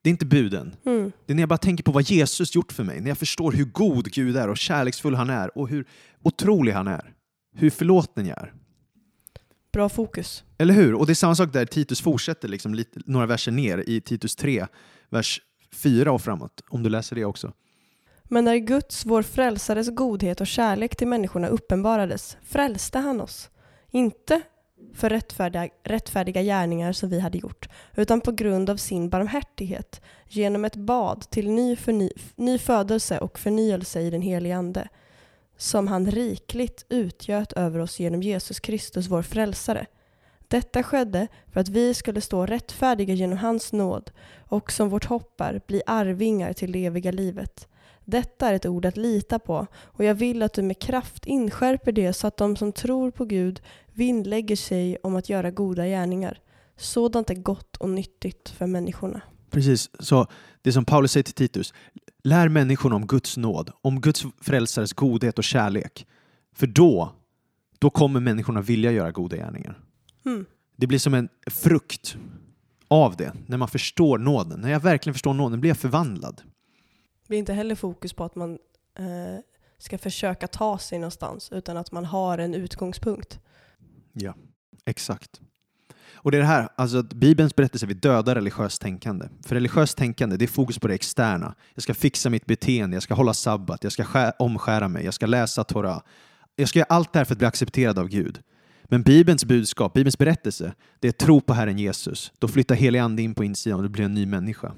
[0.02, 0.76] Det är inte buden.
[0.86, 1.12] Mm.
[1.26, 3.52] Det är när jag bara tänker på vad Jesus gjort för mig, när jag förstår
[3.52, 5.88] hur god Gud är och kärleksfull han är och hur
[6.24, 7.14] otrolig han är.
[7.56, 8.54] Hur förlåten jag är.
[9.76, 10.44] Bra fokus.
[10.58, 10.96] Eller hur?
[10.96, 14.36] Och det är samma sak där Titus fortsätter liksom lite, några verser ner i Titus
[14.36, 14.68] 3,
[15.10, 15.42] vers
[15.74, 17.52] 4 och framåt, om du läser det också.
[18.24, 23.50] Men när Guds, vår frälsares godhet och kärlek till människorna uppenbarades frälste han oss.
[23.92, 24.42] Inte
[24.94, 30.66] för rättfärdiga, rättfärdiga gärningar som vi hade gjort, utan på grund av sin barmhärtighet genom
[30.66, 34.88] ett bad till ny, förny, ny födelse och förnyelse i den helige Ande,
[35.58, 39.86] som han rikligt utgöt över oss genom Jesus Kristus, vår frälsare.
[40.48, 44.12] Detta skedde för att vi skulle stå rättfärdiga genom hans nåd
[44.48, 47.68] och som vårt hoppar bli arvingar till det eviga livet.
[48.06, 51.92] Detta är ett ord att lita på och jag vill att du med kraft inskärper
[51.92, 53.62] det så att de som tror på Gud
[53.94, 56.40] vinnlägger sig om att göra goda gärningar.
[56.78, 59.22] Sådant är gott och nyttigt för människorna.
[59.56, 60.28] Precis, så
[60.62, 61.74] det som Paulus säger till Titus,
[62.24, 66.08] lär människorna om Guds nåd, om Guds frälsares godhet och kärlek.
[66.56, 67.16] För då,
[67.80, 69.80] då kommer människorna vilja göra goda gärningar.
[70.26, 70.46] Mm.
[70.76, 72.18] Det blir som en frukt
[72.88, 74.62] av det, när man förstår nåden.
[74.62, 76.42] När jag verkligen förstår nåden blir jag förvandlad.
[77.22, 78.52] Det blir inte heller fokus på att man
[79.00, 79.40] eh,
[79.78, 83.40] ska försöka ta sig någonstans, utan att man har en utgångspunkt.
[84.14, 84.36] Ja,
[84.86, 85.42] exakt.
[86.26, 89.26] Och det är det här, alltså att Bibelns berättelse vill döda religiöst tänkande.
[89.46, 91.56] För religiöst tänkande, det är fokus på det externa.
[91.74, 95.14] Jag ska fixa mitt beteende, jag ska hålla sabbat, jag ska skär, omskära mig, jag
[95.14, 96.02] ska läsa Torah.
[96.56, 98.40] Jag ska göra allt det här för att bli accepterad av Gud.
[98.84, 102.32] Men Bibelns budskap, Bibelns berättelse, det är tro på Herren Jesus.
[102.40, 104.72] Då flyttar helig ande in på insidan och du blir en ny människa.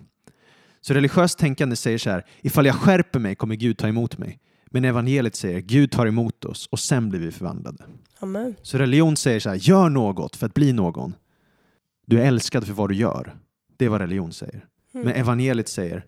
[0.81, 4.39] Så religiöst tänkande säger så här, ifall jag skärper mig kommer Gud ta emot mig.
[4.65, 7.83] Men evangeliet säger, Gud tar emot oss och sen blir vi förvandlade.
[8.19, 8.55] Amen.
[8.61, 11.13] Så religion säger så här, gör något för att bli någon.
[12.08, 13.38] Du är älskad för vad du gör.
[13.78, 14.66] Det är vad religion säger.
[14.93, 15.05] Mm.
[15.05, 16.05] Men evangeliet säger,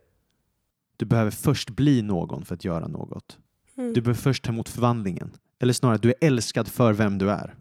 [0.98, 3.38] du behöver först bli någon för att göra något.
[3.78, 3.94] Mm.
[3.94, 5.32] Du behöver först ta emot förvandlingen.
[5.60, 7.56] Eller snarare, du är älskad för vem du är.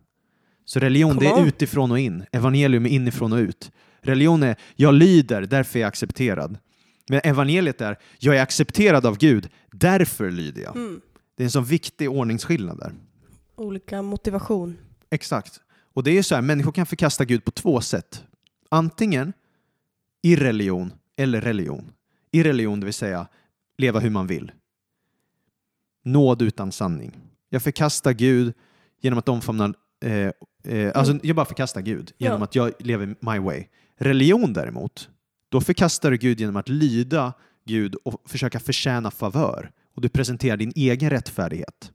[0.64, 2.24] Så religion, det är utifrån och in.
[2.32, 3.72] Evangelium är inifrån och ut.
[4.00, 6.58] Religion är, jag lyder, därför är jag accepterad.
[7.08, 10.76] Men evangeliet är, jag är accepterad av Gud, därför lyder jag.
[10.76, 11.00] Mm.
[11.36, 12.92] Det är en sån viktig ordningsskillnad där.
[13.56, 14.76] Olika motivation.
[15.10, 15.60] Exakt.
[15.94, 18.24] Och det är så här, människor kan förkasta Gud på två sätt.
[18.68, 19.32] Antingen
[20.22, 21.92] i religion eller religion.
[22.30, 23.26] I religion, det vill säga
[23.78, 24.52] leva hur man vill.
[26.04, 27.16] Nåd utan sanning.
[27.48, 28.54] Jag förkastar Gud
[29.00, 30.30] genom att omfamna, eh,
[30.74, 32.44] eh, alltså jag bara förkastar Gud genom Ja.
[32.44, 33.64] att jag lever my way.
[33.96, 35.10] Religion däremot,
[35.48, 37.32] då förkastar du Gud genom att lyda
[37.64, 39.70] Gud och försöka förtjäna favör.
[39.94, 41.92] Och du presenterar din egen rättfärdighet.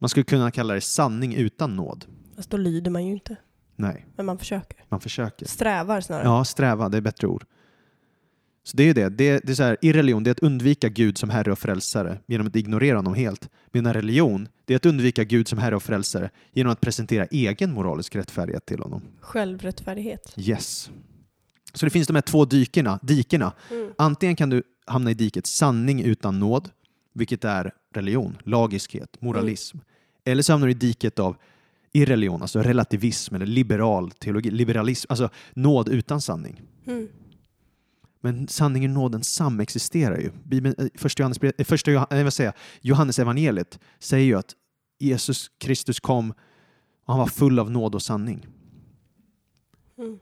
[0.00, 2.04] Man skulle kunna kalla det sanning utan nåd.
[2.36, 3.36] Fast då lyder man ju inte.
[3.82, 4.84] Nej, Men man försöker.
[4.88, 5.46] man försöker.
[5.46, 6.24] Strävar snarare.
[6.24, 7.44] Ja, sträva, det är bättre ord.
[8.64, 9.08] Så det är ju det.
[9.08, 11.58] det, det är så här, I religion, det är att undvika Gud som Herre och
[11.58, 13.48] Frälsare genom att ignorera honom helt.
[13.72, 17.72] Medan religion, det är att undvika Gud som Herre och Frälsare genom att presentera egen
[17.72, 19.02] moralisk rättfärdighet till honom.
[19.20, 20.34] Självrättfärdighet.
[20.36, 20.90] Yes.
[21.74, 23.52] Så det finns de här två dykena, dikena.
[23.70, 23.90] Mm.
[23.98, 26.70] Antingen kan du hamna i diket sanning utan nåd,
[27.14, 29.78] vilket är religion, lagiskhet, moralism.
[30.24, 31.36] Eller så hamnar du i diket av
[31.92, 36.62] irreligion, alltså relativism eller liberal teologi, liberalism, alltså nåd utan sanning.
[36.86, 37.08] Mm.
[38.20, 40.30] Men sanningen och nåden samexisterar ju.
[40.44, 44.54] Bibeln, eh, första Johannes, eh, första Johannes, eh, säger Johannes evangeliet säger ju att
[44.98, 46.30] Jesus Kristus kom
[47.04, 48.46] och han var full av nåd och sanning.
[49.98, 50.18] Mm.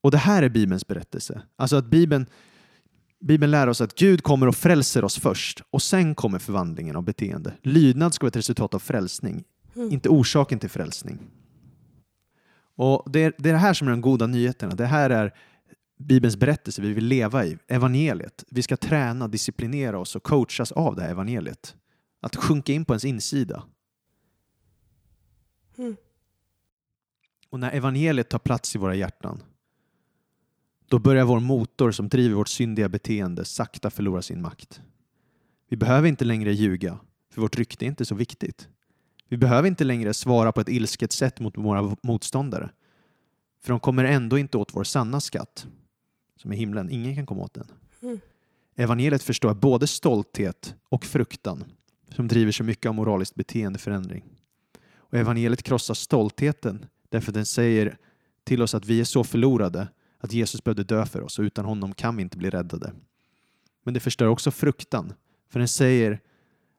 [0.00, 1.42] Och det här är Bibelns berättelse.
[1.56, 2.26] Alltså att Bibeln,
[3.20, 7.02] Bibeln lär oss att Gud kommer och frälser oss först och sen kommer förvandlingen av
[7.02, 7.52] beteende.
[7.62, 9.44] Lydnad ska vara ett resultat av frälsning,
[9.76, 9.92] Mm.
[9.92, 11.18] inte orsaken till frälsning.
[12.74, 14.74] Och det är, det är det här som är de goda nyheterna.
[14.74, 15.34] Det här är
[15.98, 18.44] Bibelns berättelse vi vill leva i, evangeliet.
[18.48, 21.76] Vi ska träna, disciplinera oss och coachas av det här evangeliet.
[22.20, 23.62] Att sjunka in på ens insida.
[25.78, 25.96] Mm.
[27.50, 29.42] Och när evangeliet tar plats i våra hjärtan,
[30.88, 34.80] då börjar vår motor som driver vårt syndiga beteende sakta förlora sin makt.
[35.68, 36.98] Vi behöver inte längre ljuga,
[37.30, 38.68] för vårt rykte är inte så viktigt.
[39.30, 42.70] Vi behöver inte längre svara på ett ilsket sätt mot våra motståndare,
[43.62, 45.66] för de kommer ändå inte åt vår sanna skatt,
[46.36, 46.90] som är himlen.
[46.90, 47.66] Ingen kan komma åt den.
[48.02, 48.20] Mm.
[48.76, 51.64] Evangeliet förstår både stolthet och fruktan
[52.08, 54.24] som driver så mycket av moralisk beteendeförändring.
[54.96, 57.96] Och evangeliet krossar stoltheten därför den säger
[58.44, 61.64] till oss att vi är så förlorade att Jesus behövde dö för oss och utan
[61.64, 62.92] honom kan vi inte bli räddade.
[63.84, 65.12] Men det förstör också fruktan
[65.48, 66.20] för den säger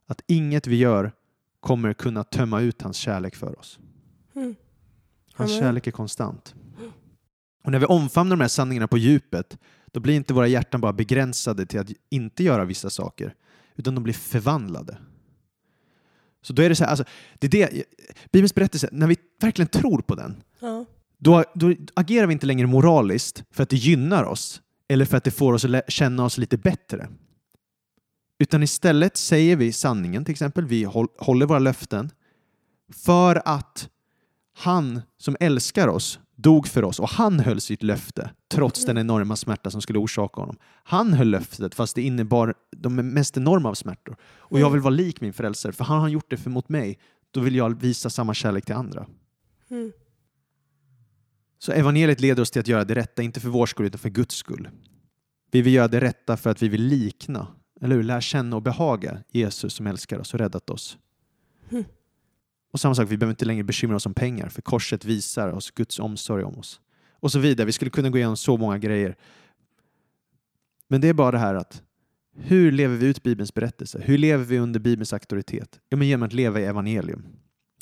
[0.05, 1.11] att inget vi gör
[1.61, 3.79] kommer kunna tömma ut hans kärlek för oss.
[4.35, 4.55] Mm.
[5.33, 6.55] Hans kärlek är konstant.
[7.63, 9.57] Och när vi omfamnar de här sanningarna på djupet,
[9.91, 13.35] då blir inte våra hjärtan bara begränsade till att inte göra vissa saker,
[13.75, 14.97] utan de blir förvandlade.
[16.41, 17.05] Så då är det så här, alltså,
[17.39, 17.83] det är det,
[18.31, 20.85] Bibelns berättelse, när vi verkligen tror på den, Ja.
[21.17, 25.23] då, då agerar vi inte längre moraliskt för att det gynnar oss eller för att
[25.23, 27.09] det får oss att känna oss lite bättre.
[28.41, 32.11] Utan istället säger vi sanningen, till exempel, vi håll, håller våra löften
[32.93, 33.89] för att
[34.57, 39.35] han som älskar oss dog för oss och han höll sitt löfte trots den enorma
[39.35, 40.57] smärta som skulle orsaka honom.
[40.83, 44.15] Han höll löftet fast det innebar de mest enorma av smärtor.
[44.23, 46.99] Och jag vill vara lik min frälsare för han har gjort det för mot mig.
[47.31, 49.07] Då vill jag visa samma kärlek till andra.
[49.69, 49.91] Mm.
[51.59, 54.09] Så evangeliet leder oss till att göra det rätta, inte för vår skull utan för
[54.09, 54.69] Guds skull.
[55.51, 57.47] Vi vill göra det rätta för att vi vill likna,
[57.81, 58.03] eller hur?
[58.03, 60.97] Lära känna och behaga Jesus som älskar oss och räddat oss.
[61.69, 61.83] Mm.
[62.71, 65.71] Och samma sak, vi behöver inte längre bekymra oss om pengar, för korset visar oss
[65.71, 66.81] Guds omsorg om oss.
[67.11, 67.65] Och så vidare.
[67.65, 69.15] Vi skulle kunna gå igenom så många grejer.
[70.87, 71.83] Men det är bara det här att
[72.35, 74.01] hur lever vi ut Bibelns berättelse?
[74.05, 75.79] Hur lever vi under Bibelns auktoritet?
[75.89, 77.25] Ja, men genom att leva i evangelium.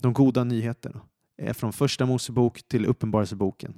[0.01, 1.01] De goda nyheterna
[1.37, 3.73] är från första Mosebok till Uppenbarelseboken.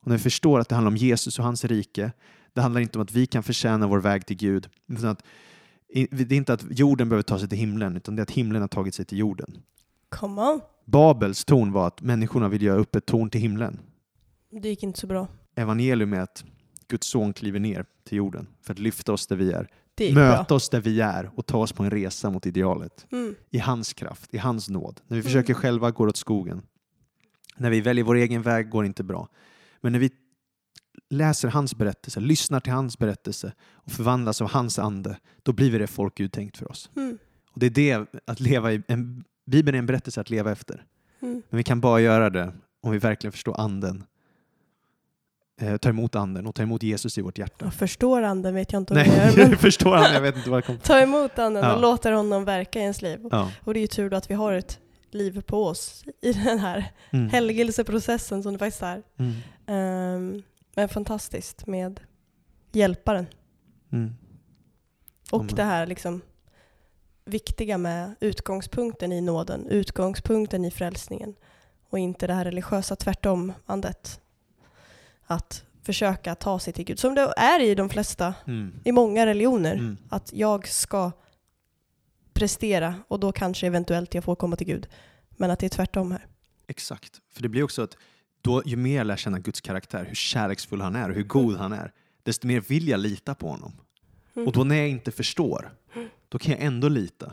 [0.00, 2.12] Och när vi förstår att det handlar om Jesus och hans rike,
[2.54, 5.22] det handlar inte om att vi kan förtjäna vår väg till Gud, utan att,
[6.10, 8.60] det är inte att jorden behöver ta sig till himlen, utan det är att himlen
[8.62, 9.58] har tagit sig till jorden.
[10.08, 10.60] Come on.
[10.84, 13.80] Babels torn var att människorna vill göra upp ett torn till himlen.
[14.62, 15.28] Det gick inte så bra.
[15.54, 16.44] Evangelium är att
[16.88, 19.68] Guds son kliver ner till jorden för att lyfta oss där vi är,
[20.14, 20.56] möta bra.
[20.56, 23.06] oss där vi är och ta oss på en resa mot idealet.
[23.12, 23.34] Mm.
[23.50, 25.00] I hans kraft, i hans nåd.
[25.06, 25.24] När vi Mm.
[25.24, 26.62] försöker själva går åt skogen.
[27.56, 29.28] När vi väljer vår egen väg går det inte bra.
[29.80, 30.10] Men när vi
[31.10, 35.78] läser hans berättelse, lyssnar till hans berättelse och förvandlas av hans ande, då blir vi
[35.78, 36.90] det folk Gud tänkt för oss.
[36.96, 37.18] Mm.
[37.52, 40.84] Och det är det, att leva i, en, Bibeln är en berättelse att leva efter.
[41.22, 41.42] Mm.
[41.50, 44.04] Men vi kan bara göra det om vi verkligen förstår anden.
[45.60, 47.64] Eh, tar emot anden och tar emot Jesus i vårt hjärta.
[47.64, 50.14] Jag förstår anden vet jag inte om jag Nej, gör, men förstår han?
[50.14, 51.74] Jag vet inte vad det kommer ta emot anden Ja.
[51.74, 53.20] och låter honom verka i ens liv.
[53.30, 53.50] ja.
[53.64, 54.80] Och det är ju tur då att vi har ett
[55.10, 57.28] liv på oss i den här mm.
[57.28, 59.02] helgelseprocessen som det faktiskt är.
[59.18, 59.34] Mm.
[59.66, 60.42] Ehm,
[60.76, 62.00] men fantastiskt med
[62.72, 63.26] hjälparen.
[63.92, 64.14] Mm.
[65.30, 65.54] Och Amen.
[65.54, 66.20] det här liksom
[67.24, 71.34] viktiga med utgångspunkten i nåden, utgångspunkten i frälsningen
[71.90, 74.20] och inte det här religiösa tvärtom-andet.
[75.26, 78.80] Att försöka ta sig till Gud, som det är i de flesta, Mm.
[78.84, 79.74] i många religioner.
[79.74, 79.96] Mm.
[80.08, 81.12] Att jag ska
[82.32, 84.88] prestera och då kanske eventuellt jag får komma till Gud.
[85.28, 86.26] Men att det är tvärtom här.
[86.66, 87.20] Exakt.
[87.32, 87.96] För det blir också att
[88.44, 91.56] då, ju mer jag lär känna Guds karaktär, hur kärleksfull han är och hur god
[91.56, 91.92] han är,
[92.22, 93.72] desto mer vill jag lita på honom.
[94.36, 94.48] Mm.
[94.48, 95.72] Och då när jag inte förstår,
[96.28, 97.32] då kan jag ändå lita.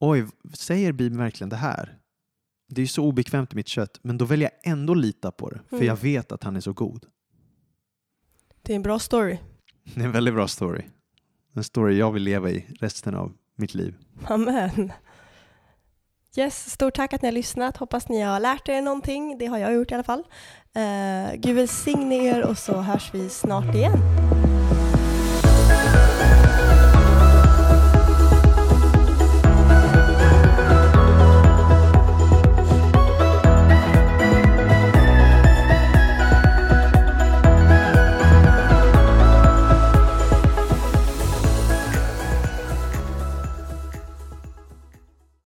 [0.00, 1.98] Oj, säger Bibeln verkligen det här?
[2.68, 5.50] Det är ju så obekvämt i mitt kött, men då väljer jag ändå lita på
[5.50, 5.86] det, för Mm.
[5.86, 7.06] jag vet att han är så god.
[8.62, 9.38] Det är en bra story.
[9.94, 10.82] Det är en väldigt bra story.
[11.52, 13.94] En story jag vill leva i resten av mitt liv.
[14.24, 14.92] Amen.
[16.38, 17.76] Yes, stort tack att ni har lyssnat.
[17.76, 19.38] Hoppas ni har lärt er någonting.
[19.38, 20.24] Det har jag gjort i alla fall.
[20.76, 24.35] Uh, Gud välsigne er och så hörs vi snart igen.